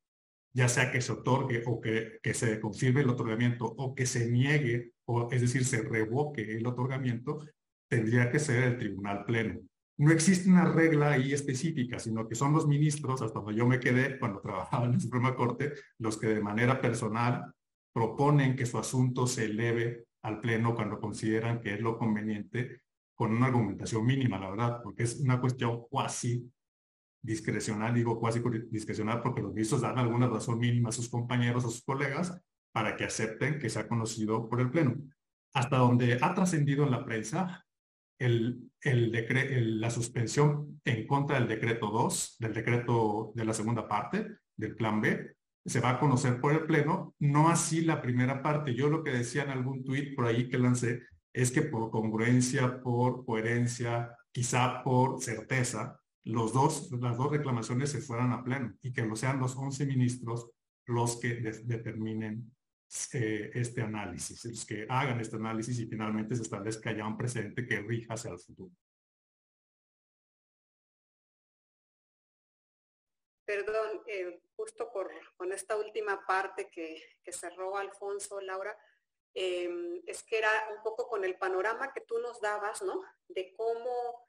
[0.54, 4.94] ya sea que se otorgue o que, se confirme el otorgamiento o que se niegue,
[5.06, 7.46] o es decir, se revoque el otorgamiento,
[7.90, 9.60] tendría que ser el tribunal pleno.
[9.98, 13.80] No existe una regla ahí específica, sino que son los ministros, hasta donde yo me
[13.80, 17.54] quedé cuando trabajaba en la Suprema Corte, los que de manera personal
[17.94, 22.82] proponen que su asunto se eleve al Pleno cuando consideran que es lo conveniente
[23.14, 26.52] con una argumentación mínima, la verdad, porque es una cuestión cuasi
[27.26, 31.70] discrecional, digo cuasi discrecional porque los ministros dan alguna razón mínima a sus compañeros, a
[31.70, 32.40] sus colegas,
[32.72, 34.96] para que acepten que sea conocido por el Pleno.
[35.54, 37.66] Hasta donde ha trascendido en la prensa,
[38.20, 44.38] el, el, la suspensión en contra del decreto 2, del decreto de la segunda parte,
[44.56, 48.76] del plan B, se va a conocer por el Pleno, no así la primera parte.
[48.76, 51.02] Yo lo que decía en algún tuit por ahí que lancé
[51.34, 58.02] es que por congruencia, por coherencia, quizá por certeza, los dos, las dos reclamaciones se
[58.02, 60.50] fueran a pleno y que lo sean los 11 ministros
[60.88, 62.52] los que determinen
[63.14, 67.66] eh, este análisis, los que hagan este análisis y finalmente se establezca ya un precedente
[67.66, 68.72] que rija hacia el futuro.
[73.46, 78.76] Perdón, eh, justo por, con esta última parte que, que cerró Alfonso, Laura,
[79.36, 83.04] eh, es que era un poco con el panorama que tú nos dabas, ¿no?
[83.28, 84.25] De cómo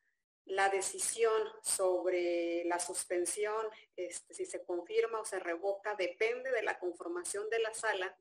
[0.46, 3.66] la decisión sobre la suspensión,
[3.96, 8.16] este, si se confirma o se revoca, depende de la conformación de la sala.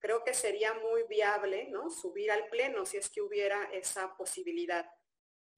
[0.00, 1.90] Creo que sería muy viable ¿no?
[1.90, 4.90] subir al pleno si es que hubiera esa posibilidad.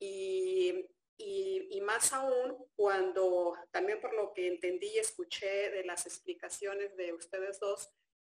[0.01, 6.97] Y, y, más aún cuando, también por lo que entendí y escuché de las explicaciones
[6.97, 7.91] de ustedes dos,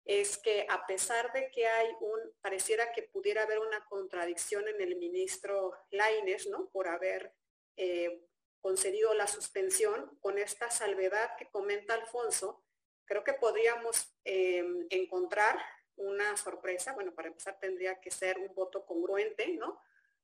[0.05, 4.81] es que a pesar de que hay un, pareciera que pudiera haber una contradicción en
[4.81, 6.71] el ministro Laines, ¿no?
[6.71, 7.35] Por haber
[7.77, 8.27] eh,
[8.61, 12.64] concedido la suspensión, con esta salvedad que comenta Alfonso,
[13.05, 15.59] creo que podríamos eh, encontrar
[15.97, 16.93] una sorpresa.
[16.93, 19.81] Bueno, para empezar tendría que ser un voto congruente, ¿no?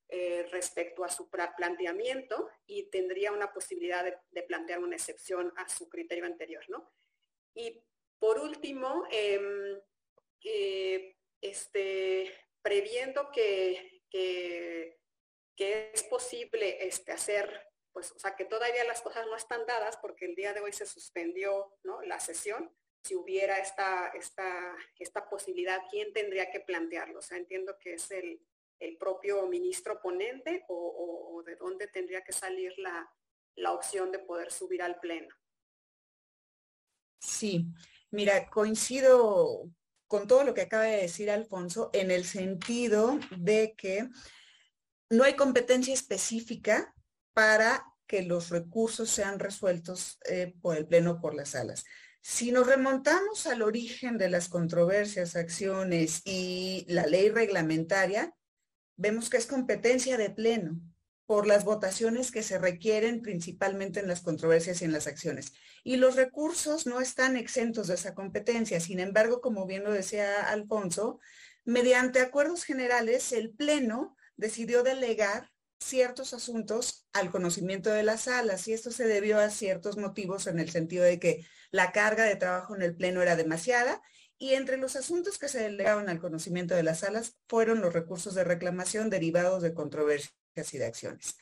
[0.08, 5.88] Eh, respecto a su planteamiento y tendría una posibilidad de, plantear una excepción a su
[5.88, 6.92] criterio anterior, ¿no?
[7.54, 7.82] Y
[8.18, 9.80] por último, em,
[11.40, 12.32] este,
[12.62, 14.98] previendo que, que
[15.56, 19.96] que es posible este, hacer, pues, o sea, que todavía las cosas no están dadas
[19.96, 22.02] porque el día de hoy se suspendió ¿no?
[22.02, 22.70] la sesión.
[23.02, 27.20] Si hubiera esta, esta, esta posibilidad, ¿quién tendría que plantearlo?
[27.20, 28.40] O sea, entiendo que es el,
[28.80, 33.08] el propio ministro ponente o, de dónde tendría que salir la,
[33.54, 35.32] la opción de poder subir al pleno.
[37.20, 37.66] Sí,
[38.10, 39.70] mira, coincido
[40.08, 44.08] con todo lo que acaba de decir Alfonso en el sentido de que
[45.10, 46.94] no hay competencia específica
[47.32, 51.84] para que los recursos sean resueltos eh, por el Pleno por las salas.
[52.20, 58.34] Si nos remontamos al origen de las controversias, acciones y la ley reglamentaria,
[58.96, 60.80] vemos que es competencia de Pleno
[61.26, 65.52] por las votaciones que se requieren principalmente en las controversias y en las acciones.
[65.82, 68.80] Y los recursos no están exentos de esa competencia.
[68.80, 71.20] Sin embargo, como bien lo decía Alfonso,
[71.64, 78.72] mediante acuerdos generales, el Pleno decidió delegar ciertos asuntos al conocimiento de las salas y
[78.72, 82.74] esto se debió a ciertos motivos en el sentido de que la carga de trabajo
[82.74, 84.02] en el Pleno era demasiada
[84.38, 88.34] y entre los asuntos que se delegaron al conocimiento de las salas fueron los recursos
[88.34, 91.36] de reclamación derivados de controversias y de acciones.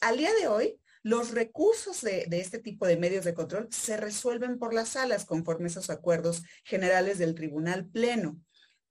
[0.00, 4.58] al día de hoy, los recursos de, este tipo de medios de control se resuelven
[4.58, 8.40] por las salas conforme a esos acuerdos generales del Tribunal Pleno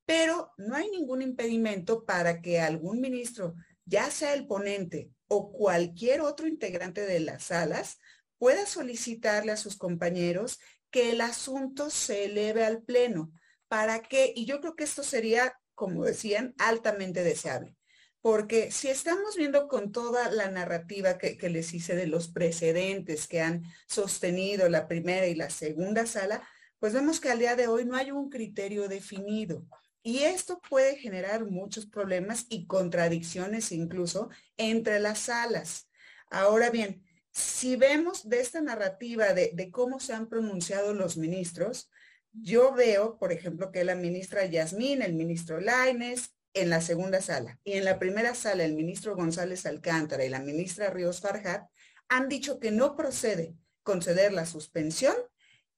[0.06, 6.22] pero no hay ningún impedimento para que algún ministro, ya sea el ponente o cualquier
[6.22, 8.00] otro integrante de las salas,
[8.38, 10.60] pueda solicitarle a sus compañeros
[10.92, 13.32] que el asunto se eleve al pleno.
[13.68, 14.32] ¿Para qué?
[14.36, 17.76] Y yo creo que esto sería, como decían, altamente deseable.
[18.22, 23.28] Porque si estamos viendo con toda la narrativa que, que les hice de los precedentes
[23.28, 26.48] que han sostenido la primera y la segunda sala,
[26.80, 29.66] pues vemos que al día de hoy no hay un criterio definido.
[30.08, 35.90] Y esto puede generar muchos problemas y contradicciones incluso entre las salas.
[36.30, 41.90] Ahora bien, si vemos de esta narrativa de, cómo se han pronunciado los ministros,
[42.34, 47.60] yo veo, por ejemplo, que la ministra Yasmín, el ministro Laines, en la segunda sala
[47.64, 51.68] y en la primera sala el ministro González Alcántara y la ministra Ríos Farjat
[52.10, 55.16] han dicho que no procede conceder la suspensión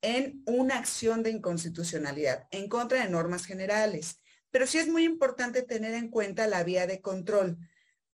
[0.01, 4.21] en una acción de inconstitucionalidad en contra de normas generales.
[4.51, 7.57] Pero sí es muy importante tener en cuenta la vía de control,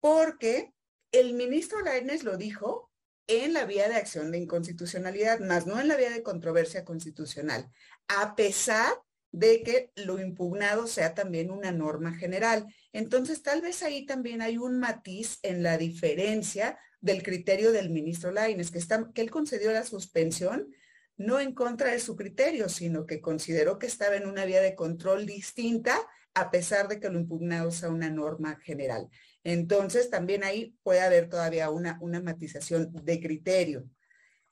[0.00, 0.72] porque
[1.12, 2.90] el ministro Lainez lo dijo
[3.26, 7.70] en la vía de acción de inconstitucionalidad, más no en la vía de controversia constitucional,
[8.08, 8.92] a pesar
[9.30, 12.66] de que lo impugnado sea también una norma general.
[12.92, 18.32] Entonces, tal vez ahí también hay un matiz en la diferencia del criterio del ministro
[18.32, 20.74] Laines, que, está, que él concedió la suspensión
[21.18, 24.74] no en contra de su criterio, sino que consideró que estaba en una vía de
[24.74, 26.00] control distinta
[26.34, 29.08] a pesar de que lo impugnado sea una norma general.
[29.42, 33.84] Entonces, también ahí puede haber todavía una, una matización de criterio.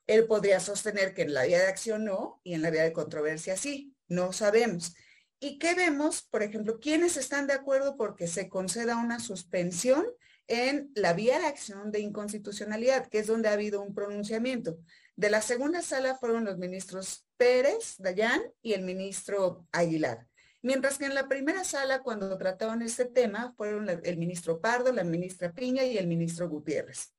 [0.08, 2.92] Él podría sostener que en la vía de acción no y en la vía de
[2.92, 4.94] controversia sí, no sabemos.
[5.38, 6.22] ¿Y qué vemos?
[6.22, 10.06] Por ejemplo, ¿quiénes están de acuerdo porque se conceda una suspensión
[10.48, 14.78] en la vía de acción de inconstitucionalidad, que es donde ha habido un pronunciamiento?
[15.16, 20.28] De la segunda sala fueron los ministros Pérez, Dayán y el ministro Aguilar.
[20.60, 25.04] Mientras que en la primera sala, cuando trataron este tema, fueron el ministro Pardo, la
[25.04, 27.14] ministra Piña y el ministro Gutiérrez.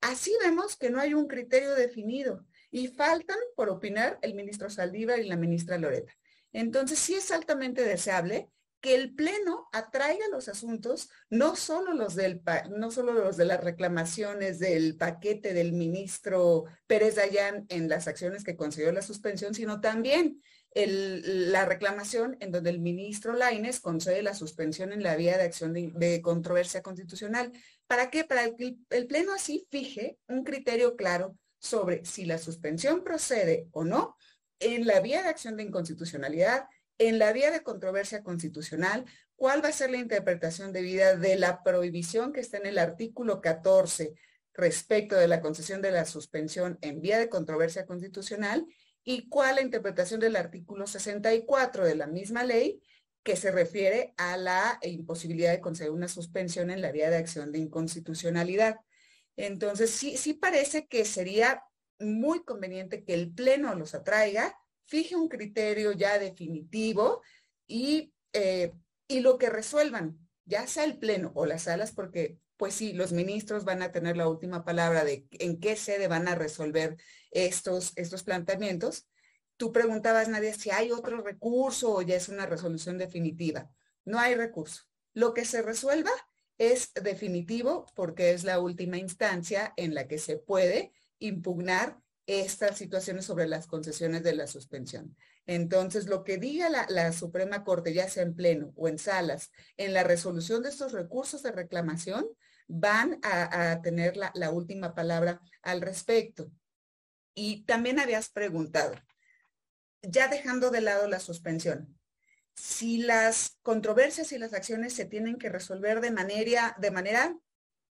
[0.00, 5.18] Así vemos que no hay un criterio definido y faltan por opinar el ministro Saldívar
[5.18, 6.12] y la ministra Loreta.
[6.52, 8.50] Entonces, sí es altamente deseable
[8.82, 12.42] que el Pleno atraiga los asuntos, no solo los, del,
[12.76, 18.42] no solo los de las reclamaciones del paquete del ministro Pérez Dayán en las acciones
[18.42, 20.42] que concedió la suspensión, sino también
[20.74, 25.72] la reclamación en donde el ministro Laines concede la suspensión en la vía de acción
[25.72, 27.52] de, controversia constitucional.
[27.86, 28.24] ¿Para qué?
[28.24, 33.84] Para que el Pleno así fije un criterio claro sobre si la suspensión procede o
[33.84, 34.16] no
[34.58, 36.66] en la vía de acción de inconstitucionalidad,
[36.98, 39.04] en la vía de controversia constitucional,
[39.36, 43.40] cuál va a ser la interpretación debida de la prohibición que está en el artículo
[43.40, 44.14] 14
[44.54, 48.66] respecto de la concesión de la suspensión en vía de controversia constitucional
[49.04, 52.82] y cuál la interpretación del artículo 64 de la misma ley
[53.22, 57.52] que se refiere a la imposibilidad de conceder una suspensión en la vía de acción
[57.52, 58.80] de inconstitucionalidad.
[59.36, 61.62] Entonces, sí, sí parece que sería
[61.98, 64.58] muy conveniente que el Pleno los atraiga,
[64.92, 67.22] fije un criterio ya definitivo
[67.66, 68.74] y, eh,
[69.08, 73.10] y lo que resuelvan, ya sea el Pleno o las salas, porque pues sí, los
[73.10, 76.98] ministros van a tener la última palabra de en qué sede van a resolver
[77.30, 79.08] estos, estos planteamientos.
[79.56, 83.70] Tú preguntabas, Nadia, si hay otro recurso o ya es una resolución definitiva.
[84.04, 84.82] No hay recurso.
[85.14, 86.12] Lo que se resuelva
[86.58, 93.24] es definitivo porque es la última instancia en la que se puede impugnar estas situaciones
[93.24, 95.16] sobre las concesiones de la suspensión.
[95.46, 99.92] Entonces, lo que diga la, Suprema Corte, ya sea en pleno o en salas, en
[99.92, 102.26] la resolución de estos recursos de reclamación,
[102.68, 106.50] van a, tener la, la última palabra al respecto.
[107.34, 108.94] Y también habías preguntado,
[110.02, 111.98] ya dejando de lado la suspensión,
[112.54, 117.36] si las controversias y las acciones se tienen que resolver de manera, de manera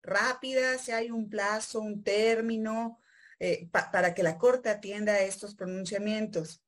[0.04, 3.01] rápida, si hay un plazo, un término,
[3.44, 6.64] eh, para que la Corte atienda a estos pronunciamientos.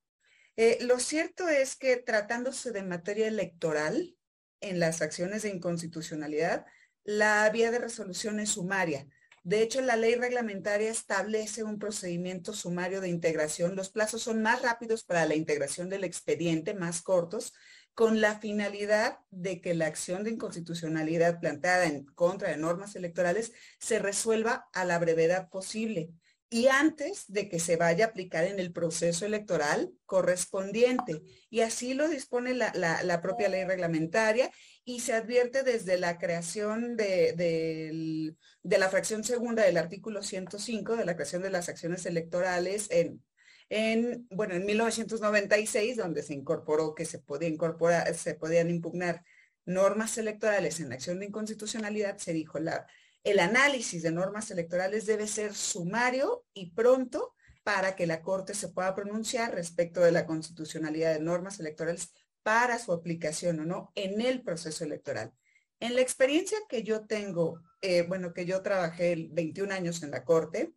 [0.55, 4.17] Eh, lo cierto es que tratándose de materia electoral,
[4.59, 6.65] en las acciones de inconstitucionalidad,
[7.03, 9.05] la vía de resolución es sumaria.
[9.43, 13.75] De hecho, la ley reglamentaria establece un procedimiento sumario de integración.
[13.75, 17.53] Los plazos son más rápidos para la integración del expediente, más cortos,
[17.93, 23.53] con la finalidad de que la acción de inconstitucionalidad planteada en contra de normas electorales
[23.77, 26.09] se resuelva a la brevedad posible
[26.53, 31.23] y antes de que se vaya a aplicar en el proceso electoral correspondiente.
[31.49, 34.51] Y así lo dispone la, propia ley reglamentaria
[34.85, 41.15] y se advierte desde la creación de, la fracción segunda del artículo 105 de la
[41.15, 43.23] creación de las acciones electorales en,
[43.69, 49.23] en, bueno, en 1996, donde se incorporó que se podía incorporar, se podían impugnar
[49.65, 52.85] normas electorales en la acción de inconstitucionalidad, se dijo la,
[53.23, 58.67] el análisis de normas electorales debe ser sumario y pronto para que la Corte se
[58.67, 62.13] pueda pronunciar respecto de la constitucionalidad de normas electorales
[62.43, 65.33] para su aplicación o no en el proceso electoral.
[65.79, 70.25] En la experiencia que yo tengo, eh, bueno, que yo trabajé 21 años en la
[70.25, 70.73] Corte,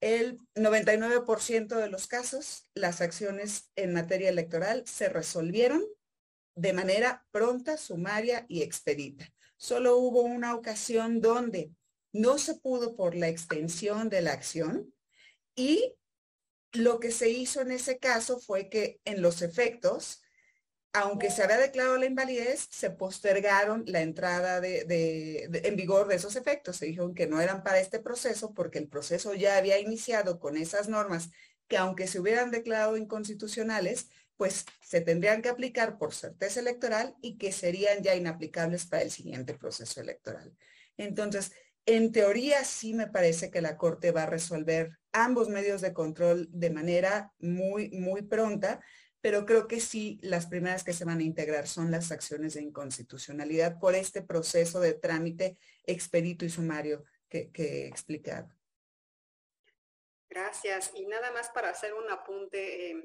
[0.00, 5.82] el 99% de los casos, las acciones en materia electoral se resolvieron
[6.54, 9.33] de manera pronta, sumaria y expedita.
[9.64, 11.70] Solo hubo una ocasión donde
[12.12, 14.92] no se pudo por la extensión de la acción
[15.56, 15.96] y
[16.74, 20.20] lo que se hizo en ese caso fue que en los efectos,
[20.92, 26.36] aunque se había declarado la invalidez, se postergaron la entrada de, en vigor de esos
[26.36, 26.76] efectos.
[26.76, 30.58] Se dijeron que no eran para este proceso porque el proceso ya había iniciado con
[30.58, 31.30] esas normas
[31.68, 37.38] que aunque se hubieran declarado inconstitucionales, pues se tendrían que aplicar por certeza electoral y
[37.38, 40.56] que serían ya inaplicables para el siguiente proceso electoral.
[40.96, 41.52] Entonces,
[41.86, 46.48] en teoría sí me parece que la Corte va a resolver ambos medios de control
[46.50, 48.80] de manera muy, muy pronta,
[49.20, 52.62] pero creo que sí las primeras que se van a integrar son las acciones de
[52.62, 58.48] inconstitucionalidad por este proceso de trámite expedito y sumario que, que he explicado.
[60.28, 60.90] Gracias.
[60.94, 63.04] Y nada más para hacer un apunte eh,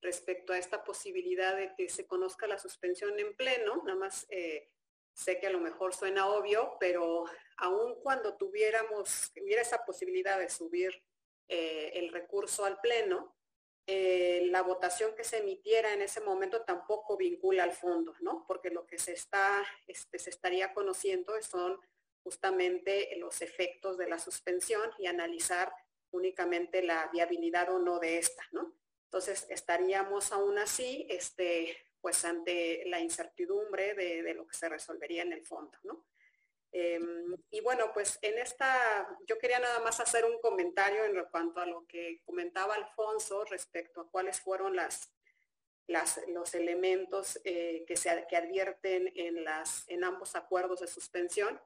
[0.00, 4.70] respecto a esta posibilidad de que se conozca la suspensión en pleno, nada más eh,
[5.14, 7.24] sé que a lo mejor suena obvio, pero
[7.56, 11.02] aun cuando tuviéramos, hubiera esa posibilidad de subir
[11.48, 13.34] eh, el recurso al pleno,
[13.88, 18.44] la votación que se emitiera en ese momento tampoco vincula al fondo, ¿no?
[18.48, 21.80] Porque lo que se está, este, se estaría conociendo son
[22.26, 25.72] justamente los efectos de la suspensión y analizar
[26.10, 28.74] únicamente la viabilidad o no de esta, ¿no?
[29.06, 35.32] Entonces estaríamos aún así, este, pues ante la incertidumbre de, lo que se resolvería en
[35.32, 36.04] el fondo, ¿no?
[36.72, 41.60] Em, y bueno, pues en esta, yo quería nada más hacer un comentario en cuanto
[41.60, 45.10] a lo que comentaba Alfonso respecto a cuáles fueron las,
[46.28, 51.60] los elementos eh, que, se, que advierten en, las, en ambos acuerdos de suspensión.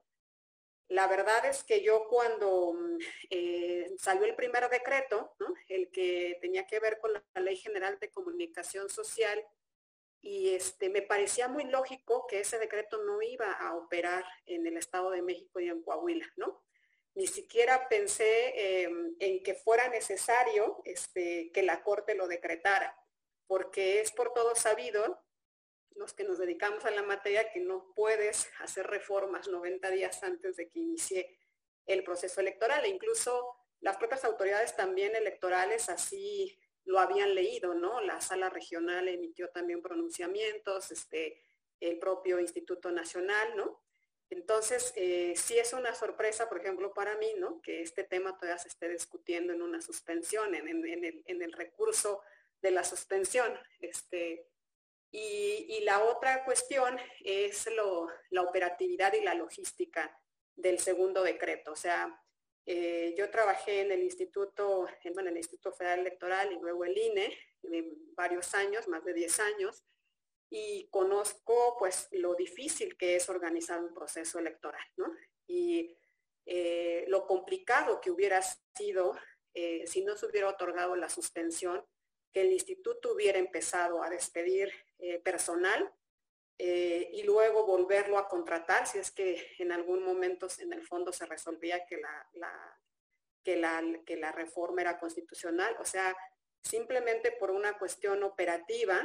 [0.91, 2.99] La verdad es que yo cuando mm,
[3.30, 5.36] eh, salió el primer decreto,
[5.68, 9.41] el que tenía que ver con la Ley General de Comunicación Social,
[10.20, 14.76] y este, me parecía muy lógico que ese decreto no iba a operar en el
[14.76, 16.64] Estado de México y en Coahuila, ¿no?
[17.14, 22.97] Ni siquiera pensé em, en que fuera necesario este, que la Corte lo decretara,
[23.47, 25.22] porque es por todo sabido
[25.95, 30.57] los que nos dedicamos a la materia que no puedes hacer reformas 90 días antes
[30.57, 31.38] de que inicie
[31.86, 32.84] el proceso electoral.
[32.84, 38.01] E incluso las propias autoridades también electorales así lo habían leído, ¿no?
[38.01, 41.43] La sala regional emitió también pronunciamientos, este,
[41.78, 43.82] el propio Instituto Nacional, ¿no?
[44.30, 47.61] Entonces, eh, sí es una sorpresa, por ejemplo, para mí, ¿no?
[47.62, 52.22] Que este tema todavía se esté discutiendo en una suspensión, en, el, en el, recurso
[52.62, 53.59] de la suspensión.
[53.80, 54.49] Este,
[55.12, 57.68] y, la otra cuestión es
[58.30, 60.16] la operatividad y la logística
[60.54, 61.72] del segundo decreto.
[61.72, 62.22] O sea,
[62.66, 67.36] eh, yo trabajé en el Instituto, en, el Instituto Federal Electoral y luego el INE
[68.14, 69.84] varios años, más de 10 años,
[70.48, 75.06] y conozco pues lo difícil que es organizar un proceso electoral, ¿no?
[75.46, 75.96] Y
[76.46, 78.40] eh, lo complicado que hubiera
[78.76, 79.16] sido
[79.54, 81.84] eh, si no se hubiera otorgado la suspensión
[82.32, 84.72] que el instituto hubiera empezado a despedir
[85.03, 85.92] eh, personal
[86.59, 91.11] eh, y luego volverlo a contratar si es que en algún momento en el fondo
[91.11, 92.28] se resolvía que la,
[93.42, 95.74] que la, que la reforma era constitucional.
[95.80, 96.14] O sea,
[96.62, 99.01] simplemente por una cuestión operativa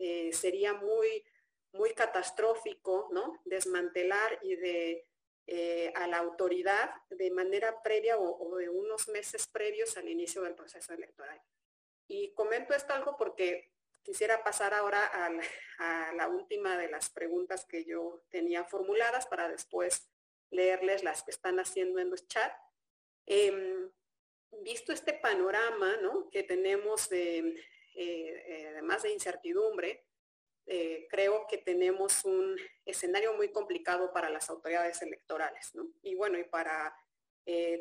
[0.00, 1.24] eh, sería muy,
[1.72, 3.40] muy catastrófico, ¿no?
[3.44, 5.06] Desmantelar y de
[5.94, 10.92] a la autoridad de manera previa o, de unos meses previos al inicio del proceso
[10.92, 11.40] electoral.
[12.08, 13.70] Y comento esto algo porque
[14.06, 15.04] quisiera pasar ahora
[15.78, 20.08] a la, última de las preguntas que yo tenía formuladas para después
[20.50, 22.56] leerles las que están haciendo en los chats.
[23.26, 23.90] Em,
[24.62, 26.30] visto este panorama ¿no?
[26.30, 30.06] que tenemos de, eh, eh, además de incertidumbre,
[30.66, 35.88] eh, creo que tenemos un escenario muy complicado para las autoridades electorales, ¿no?
[36.02, 36.96] Y bueno, y para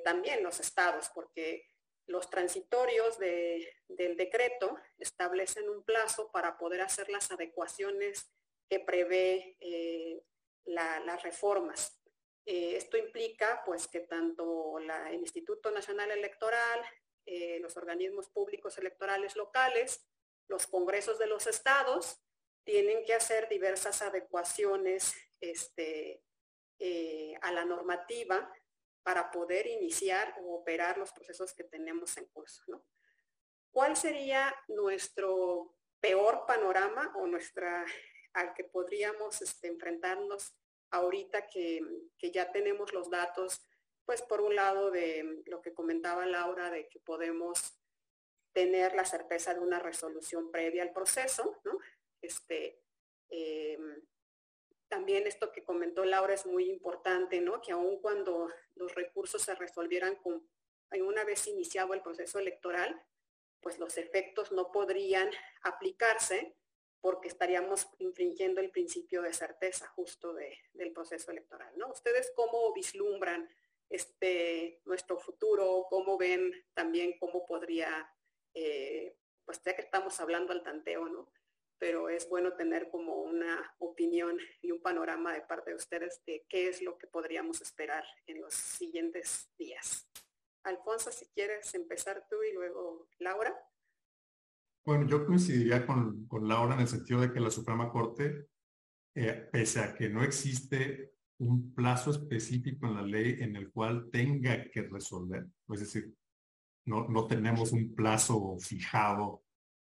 [0.04, 1.75] también los estados, porque
[2.08, 8.32] los transitorios del decreto establecen un plazo para poder hacer las adecuaciones
[8.70, 10.22] que prevé eh,
[10.66, 12.00] las reformas.
[12.46, 16.82] Eh, esto implica pues que tanto el Instituto Nacional Electoral,
[17.26, 20.08] eh, los organismos públicos electorales locales,
[20.48, 22.22] los congresos de los estados,
[22.64, 26.22] tienen que hacer diversas adecuaciones este,
[27.42, 28.52] a la normativa
[29.06, 32.64] para poder iniciar o operar los procesos que tenemos en curso.
[33.72, 37.86] ¿Cuál sería nuestro peor panorama o nuestra
[38.34, 40.56] al que podríamos este, enfrentarnos
[40.90, 41.82] ahorita que,
[42.18, 43.62] que, ya tenemos los datos,
[44.06, 47.80] pues por un lado de lo que comentaba Laura, de que podemos
[48.54, 51.78] tener la certeza de una resolución previa al proceso, ¿no?
[52.22, 52.82] Este,
[53.30, 54.02] em,
[54.88, 57.62] también esto que comentó Laura es muy importante, ¿no?
[57.62, 60.48] Que aun cuando los recursos se resolvieran con,
[61.02, 63.02] una vez iniciado el proceso electoral,
[63.62, 65.30] pues los efectos no podrían
[65.64, 66.56] aplicarse
[67.02, 71.92] porque estaríamos infringiendo el principio de certeza justo del proceso electoral, ¿no?
[71.92, 73.50] ¿Ustedes cómo vislumbran
[73.90, 75.86] este, nuestro futuro?
[75.90, 78.10] ¿Cómo ven también cómo podría,
[78.54, 81.30] eh, pues ya que estamos hablando al tanteo, ¿no?
[81.78, 86.46] Pero es bueno tener como una opinión y un panorama de parte de ustedes de
[86.50, 90.10] qué es lo que podríamos esperar en los siguientes días.
[90.64, 93.56] Alfonso, si quieres empezar tú y luego Laura.
[94.86, 98.48] Bueno, yo coincidiría con, Laura en el sentido de que la Suprema Corte,
[99.16, 104.10] eh, pese a que no existe un plazo específico en la ley en el cual
[104.12, 106.14] tenga que resolver, es decir,
[106.86, 109.45] no, no tenemos un plazo fijado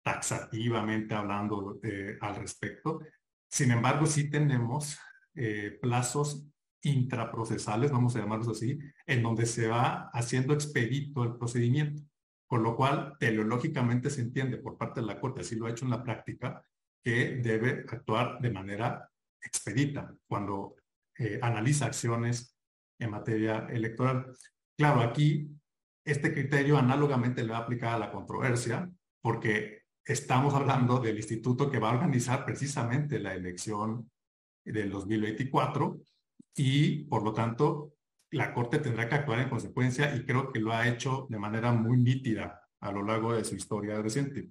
[0.02, 3.00] taxativamente hablando eh, al respecto.
[3.48, 4.98] Sin embargo, sí tenemos
[5.34, 6.46] eh, plazos
[6.82, 12.02] intraprocesales, vamos a llamarlos así, en donde se va haciendo expedito el procedimiento,
[12.46, 15.84] con lo cual teleológicamente se entiende por parte de la Corte, así lo ha hecho
[15.84, 16.64] en la práctica,
[17.04, 19.08] que debe actuar de manera
[19.40, 20.76] expedita cuando
[21.18, 22.56] eh, analiza acciones
[22.98, 24.34] en materia electoral.
[24.76, 25.50] Claro, aquí
[26.04, 28.90] este criterio análogamente le va a aplicar a la controversia,
[29.20, 34.10] porque estamos hablando del instituto que va a organizar precisamente la elección
[34.64, 36.00] del 2024
[36.56, 37.94] y por lo tanto
[38.30, 41.72] la Corte tendrá que actuar en consecuencia y creo que lo ha hecho de manera
[41.72, 44.48] muy nítida a lo largo de su historia reciente.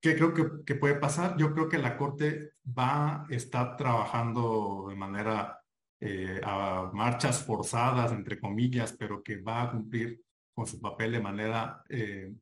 [0.00, 1.36] ¿Qué creo que, puede pasar?
[1.36, 5.58] Yo creo que la Corte va a estar trabajando de manera
[6.00, 10.20] eh, a marchas forzadas, entre comillas, pero que va a cumplir
[10.52, 12.32] con su papel de manera eh,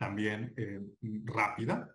[0.00, 0.80] también eh,
[1.24, 1.94] rápida.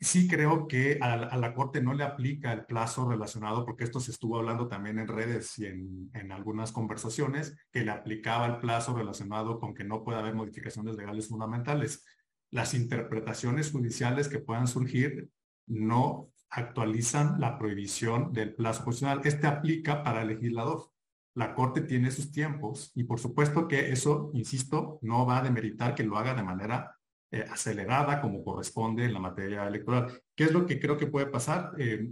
[0.00, 4.12] Sí creo que a, la Corte no le aplica el plazo relacionado, porque esto se
[4.12, 8.96] estuvo hablando también en redes y en, en algunas conversaciones, que le aplicaba el plazo
[8.96, 12.02] relacionado con que no puede haber modificaciones legales fundamentales.
[12.50, 15.28] Las interpretaciones judiciales que puedan surgir
[15.66, 19.20] no actualizan la prohibición del plazo constitucional.
[19.24, 20.90] Este aplica para el legislador.
[21.34, 25.94] La Corte tiene sus tiempos y por supuesto que eso, insisto, no va a demeritar
[25.94, 26.96] que lo haga de manera
[27.30, 30.20] eh, acelerada como corresponde en la materia electoral.
[30.34, 31.72] ¿Qué es lo que creo que puede pasar?
[31.78, 32.10] Eh,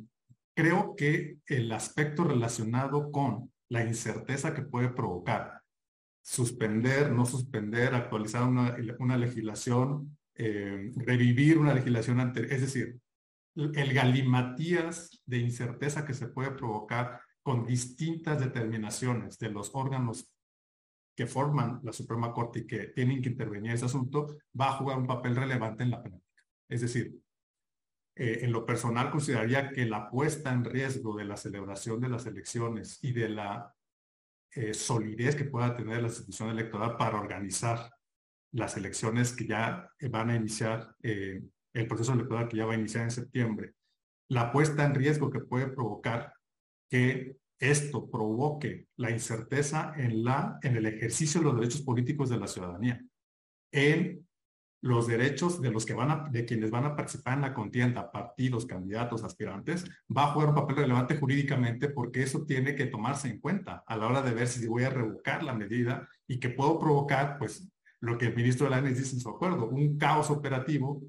[0.54, 5.60] creo que el aspecto relacionado con la incerteza que puede provocar
[6.22, 12.98] suspender, no suspender, actualizar una, una legislación, eh, revivir una legislación anterior, es decir,
[13.56, 20.30] el galimatías de incerteza que se puede provocar con distintas determinaciones de los órganos
[21.16, 24.72] que forman la Suprema Corte y que tienen que intervenir en ese asunto, va a
[24.72, 26.44] jugar un papel relevante en la práctica.
[26.68, 27.18] Es decir,
[28.16, 32.26] eh, en lo personal consideraría que la puesta en riesgo de la celebración de las
[32.26, 33.74] elecciones y de la
[34.55, 37.90] eh, solidez que pueda tener la institución electoral para organizar
[38.53, 41.42] las elecciones que ya van a iniciar, eh,
[41.72, 43.72] el proceso electoral que ya va a iniciar en septiembre,
[44.28, 46.34] la puesta en riesgo que puede provocar
[46.89, 52.39] que esto provoque la incerteza en, la, en el ejercicio de los derechos políticos de
[52.39, 53.05] la ciudadanía,
[53.72, 54.26] en
[54.80, 58.12] los derechos de los que van a, de quienes van a participar en la contienda,
[58.12, 59.84] partidos, candidatos, aspirantes,
[60.16, 63.97] va a jugar un papel relevante jurídicamente porque eso tiene que tomarse en cuenta a
[63.97, 67.68] la hora de ver si voy a revocar la medida y que puedo provocar, pues,
[68.01, 71.03] lo que el ministro de la ANES dice en su acuerdo, un caos operativo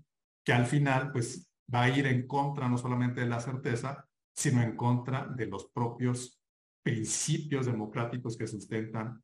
[0.43, 4.08] que al final, pues, va a ir en contra no solamente de la certeza,
[4.39, 6.41] sino en contra de los propios
[6.81, 9.21] principios democráticos que sustentan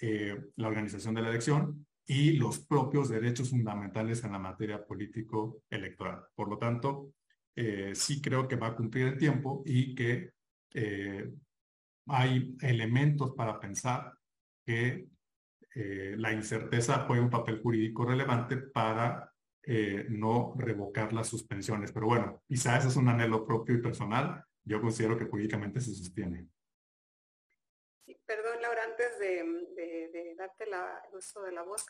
[0.00, 6.24] eh, la organización de la elección y los propios derechos fundamentales en la materia político-electoral.
[6.34, 7.12] Por lo tanto,
[7.54, 10.30] eh, sí creo que va a cumplir el tiempo y que
[10.72, 11.30] eh,
[12.06, 14.10] hay elementos para pensar
[14.64, 15.06] que
[16.16, 19.33] la incerteza juega un papel jurídico relevante para
[20.08, 21.92] no revocar las suspensiones.
[21.92, 24.44] Pero bueno, quizás es un anhelo propio y personal.
[24.64, 26.48] Yo considero que jurídicamente se sostiene
[28.26, 31.86] perdón Laura, antes de, darte la, el uso de la voz,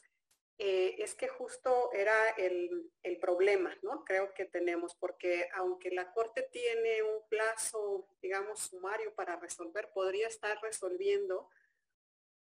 [0.58, 4.04] eh, es que justo era el, problema, ¿no?
[4.04, 10.28] Creo que tenemos, porque aunque la Corte tiene un plazo, digamos, sumario para resolver, podría
[10.28, 11.48] estar resolviendo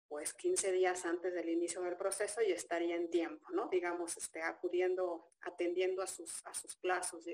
[0.08, 3.68] pues 15 días antes del inicio del proceso y estaría en tiempo, ¿no?
[3.68, 7.24] Digamos, este, acudiendo, atendiendo a sus, a sus plazos.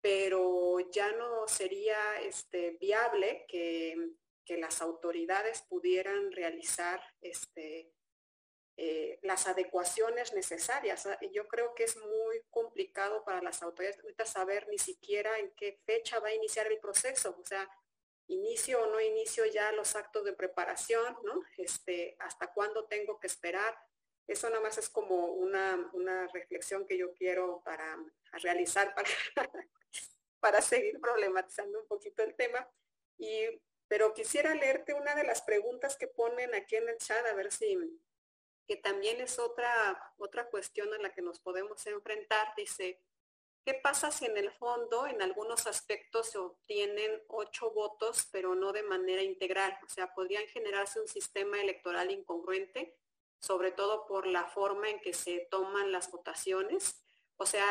[0.00, 3.96] pero ya no sería este, viable que
[4.48, 7.92] que las autoridades pudieran realizar este,
[8.78, 11.04] eh, las adecuaciones necesarias.
[11.04, 15.52] Ah, yo creo que es muy complicado para las autoridades ahorita saber ni siquiera en
[15.54, 17.68] qué fecha va a iniciar el proceso, o sea,
[18.28, 21.42] inicio o no inicio ya los actos de preparación, ¿no?
[21.56, 23.76] Este, hasta cuándo tengo que esperar.
[24.26, 27.98] Eso nada más es como una, una reflexión que yo quiero para
[28.42, 29.08] realizar para,
[30.40, 32.68] para seguir problematizando un poquito el tema.
[33.16, 37.34] Y pero quisiera leerte una de las preguntas que ponen aquí en el chat, a
[37.34, 37.76] ver si,
[38.66, 42.52] que también es otra, otra cuestión a la que nos podemos enfrentar.
[42.54, 43.00] Dice,
[43.68, 48.72] ¿qué pasa si en el fondo en algunos aspectos se obtienen ocho votos, pero no
[48.72, 49.78] de manera integral?
[49.84, 52.96] O sea, podrían generarse un sistema electoral incongruente,
[53.38, 57.04] sobre todo por la forma en que se toman las votaciones.
[57.36, 57.62] O sea,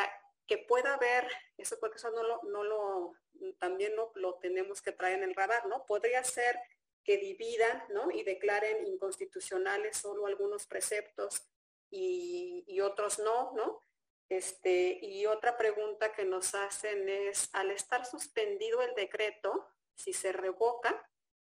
[0.45, 3.14] que pueda haber, eso porque eso no lo, no lo
[3.58, 5.84] también lo, lo tenemos que traer en el radar, ¿no?
[5.88, 6.60] Podría ser
[7.04, 8.12] que dividan, ¿no?
[8.12, 11.50] Y declaren inconstitucionales solo algunos preceptos
[11.89, 13.87] y otros no, ¿no?
[14.30, 20.34] Este, y otra pregunta que nos hacen es, al estar suspendido el decreto, si se
[20.34, 21.10] revoca,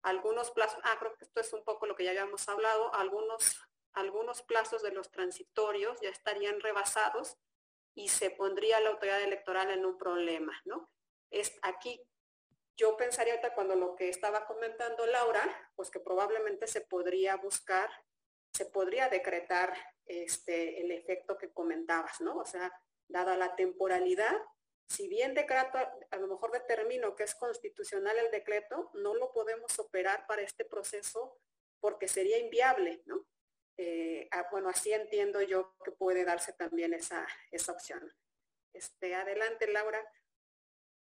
[0.03, 3.61] algunos plazos, ah, creo que esto es un poco lo que ya habíamos hablado, algunos,
[3.93, 7.37] algunos plazos de los transitorios ya estarían rebasados
[7.95, 10.91] y se pondría la autoridad electoral en un problema, ¿no?
[11.31, 12.01] Es aquí,
[12.77, 15.43] yo pensaría ahorita cuando lo que estaba comentando Laura,
[15.77, 17.91] pues que probablemente se podría buscar,
[18.55, 19.75] se podría decretar
[20.11, 22.37] este, el efecto que comentabas, ¿no?
[22.39, 22.73] O sea,
[23.09, 24.37] dada la temporalidad,
[24.89, 25.79] si bien decreto,
[26.11, 30.65] a lo mejor determino que es constitucional el decreto, no lo podemos operar para este
[30.65, 31.39] proceso
[31.81, 33.25] porque sería inviable, ¿no?
[33.77, 38.13] Eh, ah, bueno, así entiendo yo que puede darse también esa, esa opción.
[38.73, 40.05] Este, adelante, Laura.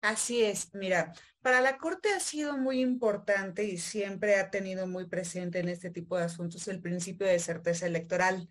[0.02, 5.06] Así es, mira, para la Corte ha sido muy importante y siempre ha tenido muy
[5.06, 8.48] presente en este tipo de asuntos el principio de certeza electoral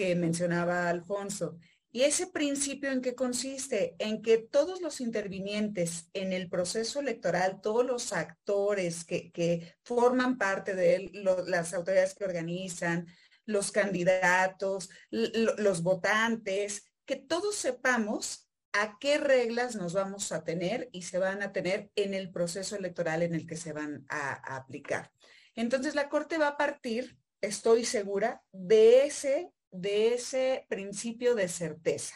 [0.00, 1.58] que mencionaba Alfonso.
[1.92, 3.96] ¿Y ese principio en qué consiste?
[3.98, 10.74] En que todos los intervinientes en el proceso electoral, todos los actores que, forman parte
[10.74, 11.10] de él,
[11.48, 13.08] las autoridades que organizan,
[13.44, 21.02] los candidatos, los votantes, que todos sepamos a qué reglas nos vamos a tener y
[21.02, 25.12] se van a tener en el proceso electoral en el que se van a aplicar.
[25.54, 32.14] Entonces la Corte va a partir, estoy segura, de ese de ese principio de certeza.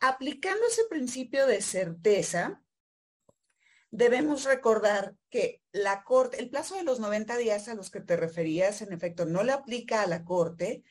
[0.00, 2.62] Aplicando ese principio de certeza,
[3.90, 8.16] debemos recordar que la Corte, el plazo de los 90 días a los que te
[8.16, 10.82] referías, en efecto, no le aplica a la Corte.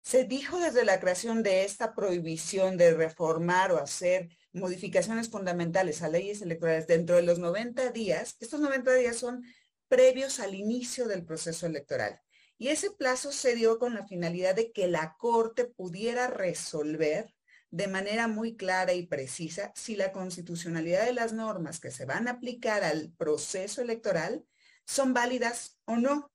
[0.00, 6.08] Se dijo desde la creación de esta prohibición de reformar o hacer modificaciones fundamentales a
[6.08, 8.36] leyes electorales dentro de los 90 días.
[8.40, 9.42] Estos 90 días son
[9.88, 12.20] previos al inicio del proceso electoral.
[12.58, 17.34] Y ese plazo se dio con la finalidad de que la Corte pudiera resolver
[17.70, 22.28] de manera muy clara y precisa si la constitucionalidad de las normas que se van
[22.28, 24.44] a aplicar al proceso electoral
[24.86, 26.32] son válidas o no.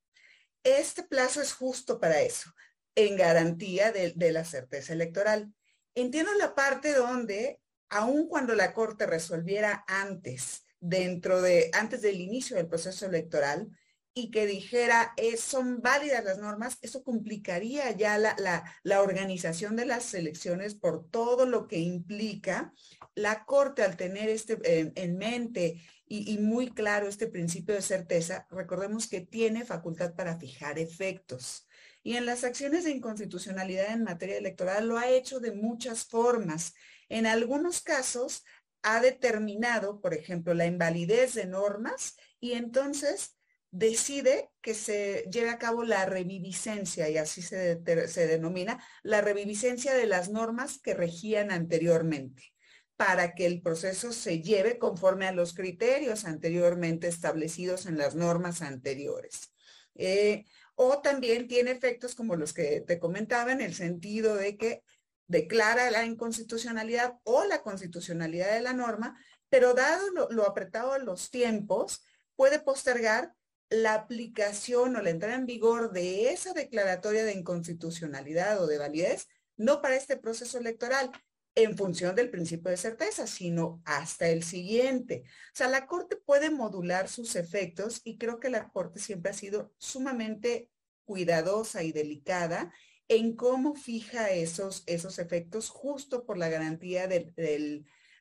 [0.63, 2.51] Este plazo es justo para eso,
[2.93, 5.51] en garantía de, de la certeza electoral.
[5.95, 7.59] Entiendo la parte donde,
[7.89, 13.69] aun cuando la Corte resolviera antes, dentro de, antes del inicio del proceso electoral,
[14.13, 18.35] y que dijera, eh, son válidas las normas, eso complicaría ya la,
[18.83, 22.73] la, organización de las elecciones por todo lo que implica.
[23.15, 24.57] La Corte, al tener este
[24.95, 30.77] en mente y, muy claro este principio de certeza, recordemos que tiene facultad para fijar
[30.77, 31.67] efectos.
[32.03, 36.73] Y en las acciones de inconstitucionalidad en materia electoral lo ha hecho de muchas formas.
[37.07, 38.43] En algunos casos
[38.81, 43.37] ha determinado, por ejemplo, la invalidez de normas y entonces
[43.71, 49.93] decide que se lleve a cabo la reviviscencia, y así se, se, denomina, la reviviscencia
[49.93, 52.53] de las normas que regían anteriormente,
[52.97, 58.61] para que el proceso se lleve conforme a los criterios anteriormente establecidos en las normas
[58.61, 59.53] anteriores.
[59.95, 60.45] Eh,
[60.75, 64.83] o también tiene efectos como los que te comentaba en el sentido de que
[65.27, 69.17] declara la inconstitucionalidad o la constitucionalidad de la norma,
[69.49, 72.03] pero dado lo, lo apretado de los tiempos,
[72.35, 73.33] puede postergar
[73.71, 79.29] la aplicación o la entrada en vigor de esa declaratoria de inconstitucionalidad o de validez,
[79.55, 81.09] no para este proceso electoral
[81.55, 85.23] en función del principio de certeza, sino hasta el siguiente.
[85.25, 89.33] O sea, la Corte puede modular sus efectos y creo que la Corte siempre ha
[89.33, 90.69] sido sumamente
[91.05, 92.73] cuidadosa y delicada
[93.07, 97.33] en cómo fija esos, esos efectos justo por la garantía del,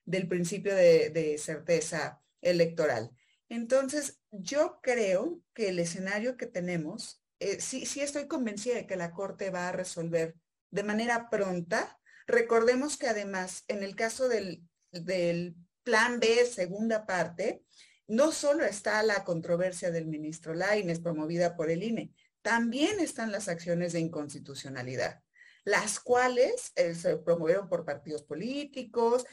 [0.05, 3.11] del, principio de, de certeza electoral.
[3.51, 8.97] Entonces, yo creo que el escenario que tenemos, eh, sí, sí estoy convencida de que
[8.97, 10.37] la Corte va a resolver
[10.71, 11.99] de manera pronta.
[12.29, 17.65] Recordemos que además, en el caso del, del plan B, segunda parte,
[18.07, 23.49] no solo está la controversia del ministro Laines promovida por el INE, también están las
[23.49, 25.23] acciones de inconstitucionalidad,
[25.65, 29.27] las cuales eh, se promovieron por partidos políticos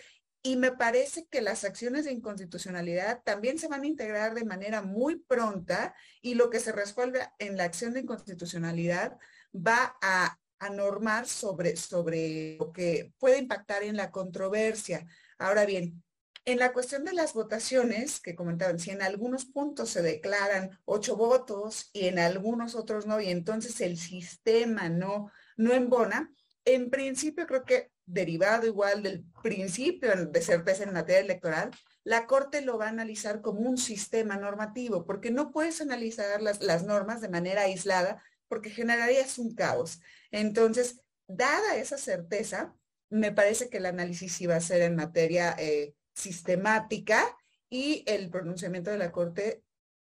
[0.44, 4.82] y me parece que las acciones de inconstitucionalidad también se van a integrar de manera
[4.82, 9.18] muy pronta y lo que se resuelve en la acción de inconstitucionalidad
[9.54, 10.38] va a,
[10.72, 15.06] normar sobre, sobre lo que puede impactar en la controversia.
[15.38, 16.04] Ahora bien,
[16.46, 21.16] en la cuestión de las votaciones, que comentaban, si en algunos puntos se declaran ocho
[21.16, 26.34] votos y en algunos otros no, y entonces el sistema no, no embona,
[26.66, 31.72] en principio creo que derivado igual del principio de certeza en materia electoral,
[32.04, 36.84] la Corte lo va a analizar como un sistema normativo, porque no puedes analizar las,
[36.84, 40.00] normas de manera aislada, porque generarías un caos.
[40.32, 42.74] Entonces, dada esa certeza,
[43.10, 47.38] me parece que el análisis iba a ser en materia eh, sistemática
[47.70, 49.64] y el pronunciamiento de la Corte,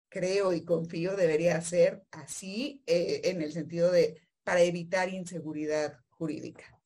[0.09, 6.80] creo y confío, debería ser así eh, en el sentido de para evitar inseguridad jurídica.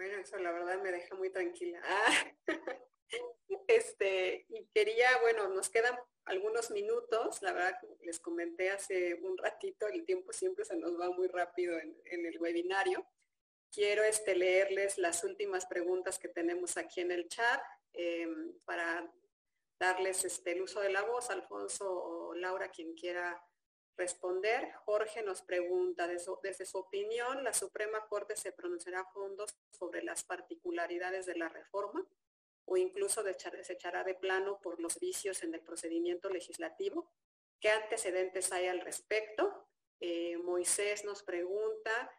[0.00, 1.78] Bueno, eso la verdad me deja muy tranquila.
[3.68, 5.94] este, y quería, bueno, nos quedan
[6.24, 11.10] algunos minutos, la verdad les comenté hace un ratito, el tiempo siempre se nos va
[11.10, 13.06] muy rápido en, el webinario.
[13.70, 17.60] Quiero este, leerles las últimas preguntas que tenemos aquí en el chat
[17.92, 19.06] em, para
[19.78, 23.38] darles este, el uso de la voz, Alfonso o Laura, quien quiera
[23.96, 24.72] responder.
[24.84, 30.24] Jorge nos pregunta, desde su opinión, ¿la Suprema Corte se pronunciará a fondo sobre las
[30.24, 32.06] particularidades de la reforma?
[32.70, 37.10] o incluso se echará de plano por los vicios en el procedimiento legislativo.
[37.60, 39.66] ¿Qué antecedentes hay al respecto?
[39.98, 42.10] Eh, Moisés nos pregunta,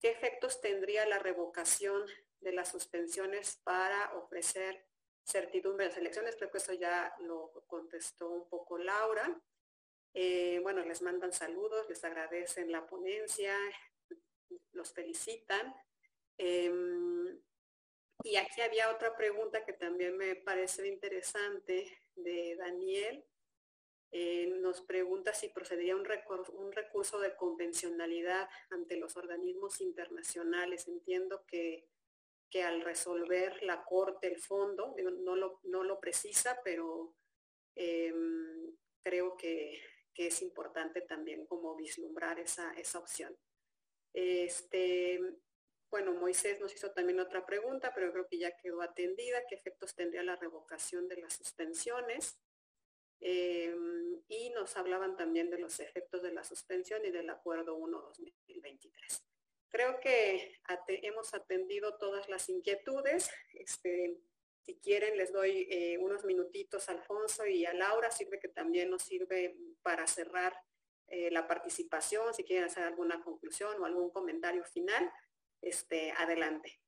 [0.00, 2.04] ¿qué efectos tendría la revocación
[2.40, 4.84] de las suspensiones para ofrecer
[5.24, 6.34] certidumbre de las elecciones?
[6.34, 9.40] Creo que eso ya lo contestó un poco Laura.
[10.12, 13.56] Eh, bueno, les mandan saludos, les agradecen la ponencia,
[14.72, 15.74] los felicitan.
[16.36, 17.40] Em,
[18.22, 23.24] y aquí había otra pregunta que también me parece interesante de Daniel.
[24.12, 30.88] Eh, nos pregunta si procedería un recurso, un recurso de convencionalidad ante los organismos internacionales.
[30.88, 31.86] Entiendo que,
[32.50, 37.14] que al resolver la Corte el fondo, no, lo, no lo precisa, pero
[37.76, 39.80] em, creo que,
[40.26, 43.36] es importante también como vislumbrar esa, esa opción.
[44.12, 45.20] Este,
[45.90, 49.44] bueno, Moisés nos hizo también otra pregunta, pero creo que ya quedó atendida.
[49.48, 52.38] ¿Qué efectos tendría la revocación de las suspensiones?
[53.20, 59.22] Em, y nos hablaban también de los efectos de la suspensión y del acuerdo 1-2023.
[59.68, 63.30] Creo que hemos atendido todas las inquietudes.
[63.54, 64.16] Este,
[64.62, 68.10] si quieren, les doy eh, unos minutitos a Alfonso y a Laura.
[68.10, 70.54] Sirve que también nos sirve para cerrar
[71.06, 75.10] eh, la participación, si quieren hacer alguna conclusión o algún comentario final
[75.60, 76.80] este, adelante.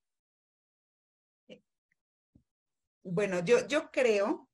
[3.03, 4.49] Bueno, yo, yo creo,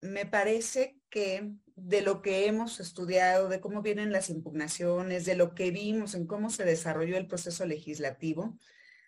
[0.00, 5.54] me parece que de lo que hemos estudiado, de cómo vienen las impugnaciones, de lo
[5.54, 8.58] que vimos en cómo se desarrolló el proceso legislativo,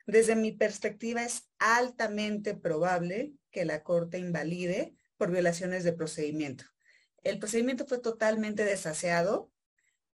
[0.07, 6.65] desde mi perspectiva es altamente probable que la Corte invalide por violaciones de procedimiento.
[7.27, 9.51] El procedimiento fue totalmente desaseado,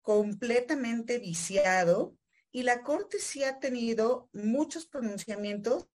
[0.01, 2.17] completamente viciado
[2.51, 5.89] y la Corte sí ha tenido muchos pronunciamientos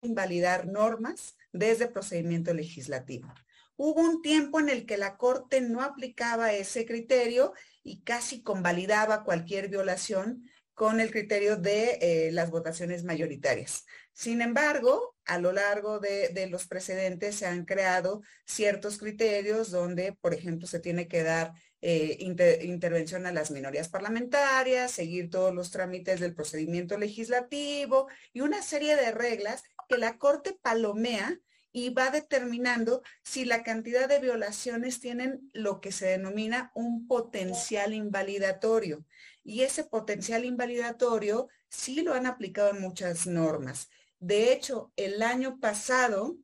[0.00, 3.28] invalidar normas desde procedimiento legislativo.
[3.76, 9.24] Hubo un tiempo en el que la Corte no aplicaba ese criterio y casi convalidaba
[9.24, 13.84] cualquier violación con el criterio de eh, las votaciones mayoritarias.
[14.12, 20.34] Sin embargo, a lo largo de, los precedentes se han creado ciertos criterios donde, por
[20.34, 21.52] ejemplo, se tiene que dar
[21.82, 22.18] eh,
[22.62, 28.96] intervención a las minorías parlamentarias, seguir todos los trámites del procedimiento legislativo y una serie
[28.96, 31.38] de reglas que la Corte palomea
[31.70, 37.94] y va determinando si la cantidad de violaciones tienen lo que se denomina un potencial
[37.94, 39.04] invalidatorio.
[39.44, 43.88] Y ese potencial invalidatorio sí lo han aplicado en muchas normas.
[44.20, 46.36] De hecho, el año pasado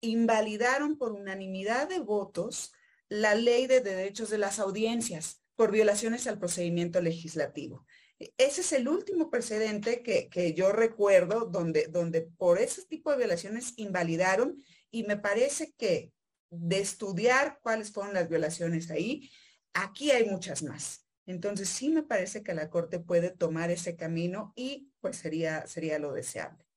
[0.00, 2.72] invalidaron por unanimidad de votos
[3.08, 7.84] la ley de derechos de las audiencias por violaciones al procedimiento legislativo.
[8.36, 13.74] Ese es el último precedente que, yo recuerdo donde, donde por ese tipo de violaciones
[13.76, 16.12] invalidaron y me parece que
[16.50, 19.30] de estudiar cuáles fueron las violaciones ahí,
[19.74, 21.06] aquí hay muchas más.
[21.26, 25.98] Entonces sí me parece que la Corte puede tomar ese camino y pues sería, sería
[25.98, 26.67] lo deseable.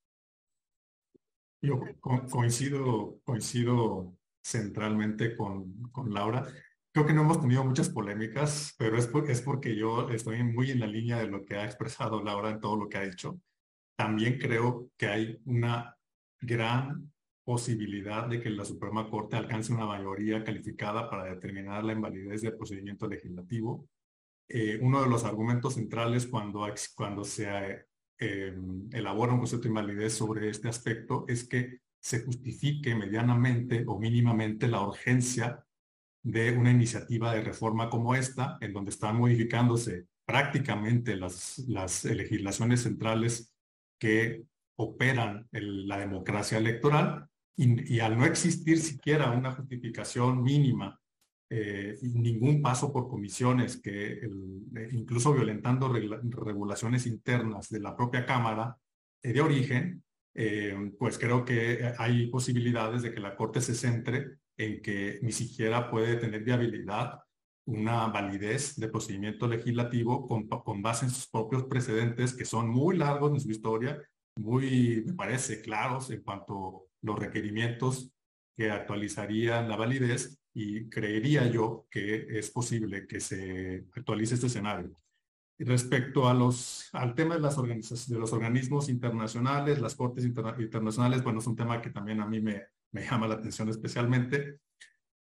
[1.61, 6.47] Yo coincido, coincido centralmente con, con Laura.
[6.91, 10.79] Creo que no hemos tenido muchas polémicas, pero es, es porque yo estoy muy en
[10.79, 13.39] la línea de lo que ha expresado Laura en todo lo que ha dicho.
[13.95, 15.95] También creo que hay una
[16.39, 17.11] gran
[17.43, 22.57] posibilidad de que la Suprema Corte alcance una mayoría calificada para determinar la invalidez del
[22.57, 23.87] procedimiento legislativo.
[24.49, 27.47] Eh, uno de los argumentos centrales cuando, cuando se
[28.21, 28.55] eh,
[28.91, 34.67] elabora un concepto de invalidez sobre este aspecto es que se justifique medianamente o mínimamente
[34.67, 35.65] la urgencia
[36.23, 42.83] de una iniciativa de reforma como esta, en donde están modificándose prácticamente las, las legislaciones
[42.83, 43.51] centrales
[43.99, 44.43] que
[44.77, 51.00] operan la democracia electoral y, al no existir siquiera una justificación mínima
[51.53, 54.21] eh, ningún paso por comisiones, que
[54.91, 58.77] incluso violentando regulaciones internas de la propia Cámara
[59.21, 60.01] de origen,
[60.97, 65.91] pues creo que hay posibilidades de que la Corte se centre en que ni siquiera
[65.91, 67.19] puede tener viabilidad
[67.65, 72.97] una validez de procedimiento legislativo con, con base en sus propios precedentes que son muy
[72.97, 74.01] largos en su historia,
[74.37, 78.11] muy, me parece, claros en cuanto los requerimientos
[78.61, 84.91] que actualizarían la validez y creería yo que es posible que se actualice este escenario.
[85.57, 91.23] Respecto a los, al tema de, las organizaciones, de los organismos internacionales, las cortes internacionales,
[91.23, 94.59] bueno, es un tema que también a mí me, me llama la atención especialmente.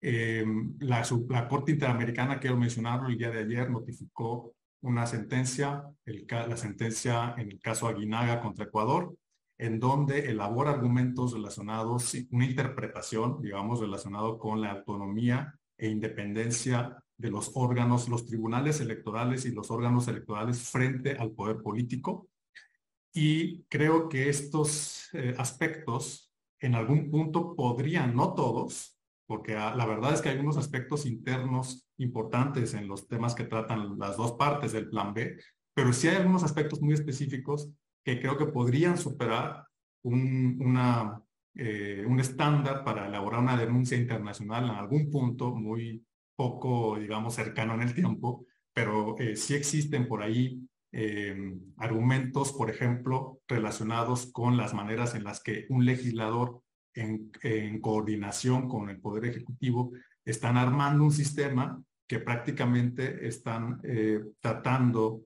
[0.03, 0.45] Eh,
[0.81, 6.59] la, la, Corte Interamericana, quiero mencionarlo, el día de ayer notificó una sentencia, el, la
[6.59, 9.15] sentencia en el caso Aguinaga contra Ecuador,
[9.61, 17.31] en donde elabora argumentos relacionados, una interpretación, digamos, relacionado con la autonomía e independencia de
[17.31, 22.31] los órganos, los tribunales electorales y los órganos electorales frente al poder político.
[23.13, 29.85] Y creo que estos eh, aspectos en algún punto podrían, no todos, porque ah, la
[29.85, 34.33] verdad es que hay unos aspectos internos importantes en los temas que tratan las dos
[34.33, 35.37] partes del plan B,
[35.75, 37.71] pero sí hay algunos aspectos muy específicos
[38.05, 39.65] que creo que podrían superar
[40.03, 40.77] un,
[41.55, 46.05] eh, un estándar para elaborar una denuncia internacional en algún punto muy
[46.37, 50.61] poco, digamos, cercano en el tiempo, pero eh, sí existen por ahí
[50.93, 51.37] eh,
[51.77, 56.63] argumentos, por ejemplo, relacionados con las maneras en las que un legislador
[56.95, 57.31] en,
[57.81, 59.93] coordinación con el Poder Ejecutivo,
[60.25, 63.81] están armando un sistema que prácticamente están
[64.41, 65.23] tratando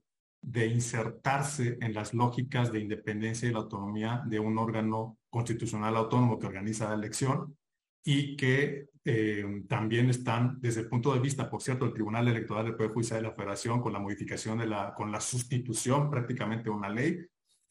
[0.46, 6.38] de insertarse en las lógicas de independencia y la autonomía de un órgano constitucional autónomo
[6.38, 7.56] que organiza la elección
[8.04, 12.66] y que eh, también están, desde el punto de vista, por cierto, el Tribunal Electoral
[12.66, 16.68] del Poder Judicial de la Federación, con la modificación de la, con la sustitución prácticamente
[16.68, 17.18] una ley,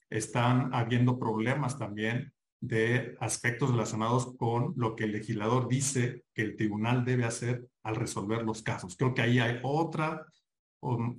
[0.10, 6.56] están habiendo problemas también de aspectos relacionados con lo que el legislador dice que el
[6.56, 8.96] tribunal debe hacer al resolver los casos.
[8.96, 10.26] Creo que ahí hay otra,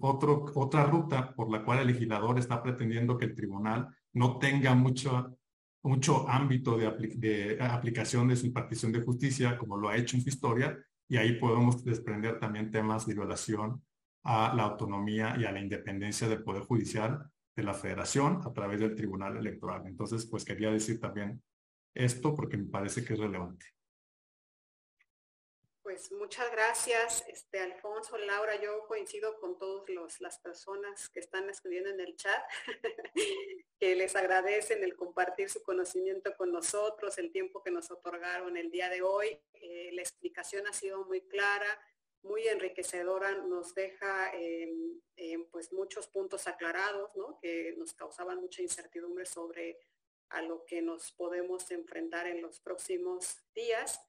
[0.01, 4.75] otro, otra ruta por la cual el legislador está pretendiendo que el tribunal no tenga
[4.75, 5.37] mucho,
[5.83, 10.23] mucho ámbito de, de aplicación de su impartición de justicia, como lo ha hecho en
[10.23, 13.83] su historia, y ahí podemos desprender también temas de violación
[14.25, 18.81] a la autonomía y a la independencia del Poder Judicial de la federación a través
[18.81, 19.87] del tribunal electoral.
[19.87, 21.43] Entonces, pues quería decir también
[21.95, 23.67] esto porque me parece que es relevante.
[25.85, 31.91] Pues muchas gracias, este Alfonso, Laura, yo coincido con todas las personas que están escribiendo
[31.91, 32.43] en el chat,
[33.79, 38.71] que les agradecen el compartir su conocimiento con nosotros, el tiempo que nos otorgaron el
[38.71, 39.39] día de hoy.
[39.53, 41.79] Eh, la explicación ha sido muy clara,
[42.23, 44.33] muy enriquecedora, nos deja
[45.51, 47.11] pues muchos puntos aclarados,
[47.43, 49.79] que nos causaban mucha incertidumbre sobre
[50.31, 54.01] a lo que nos podemos enfrentar en los próximos días.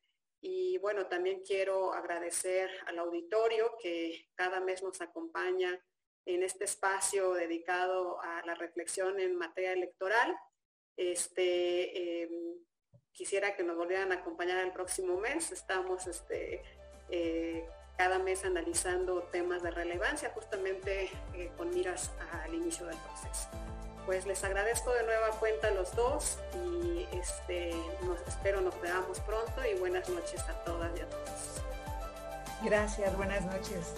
[0.48, 5.84] Y bueno, también quiero agradecer al auditorio que cada mes nos acompaña
[6.24, 10.38] en este espacio dedicado a la reflexión en materia electoral.
[10.98, 12.60] Este, em,
[13.12, 15.52] quisiera que nos volvieran a acompañar el próximo mes.
[15.52, 16.62] Estamos este,
[17.10, 17.68] eh,
[17.98, 22.12] cada mes analizando temas de relevancia justamente eh, con miras
[22.44, 23.50] al inicio del proceso.
[24.06, 29.20] Pues les agradezco de nueva cuenta a los dos y este, nos, espero nos veamos
[29.22, 31.62] pronto y buenas noches a todas y a todos.
[32.64, 33.94] Gracias, buenas noches.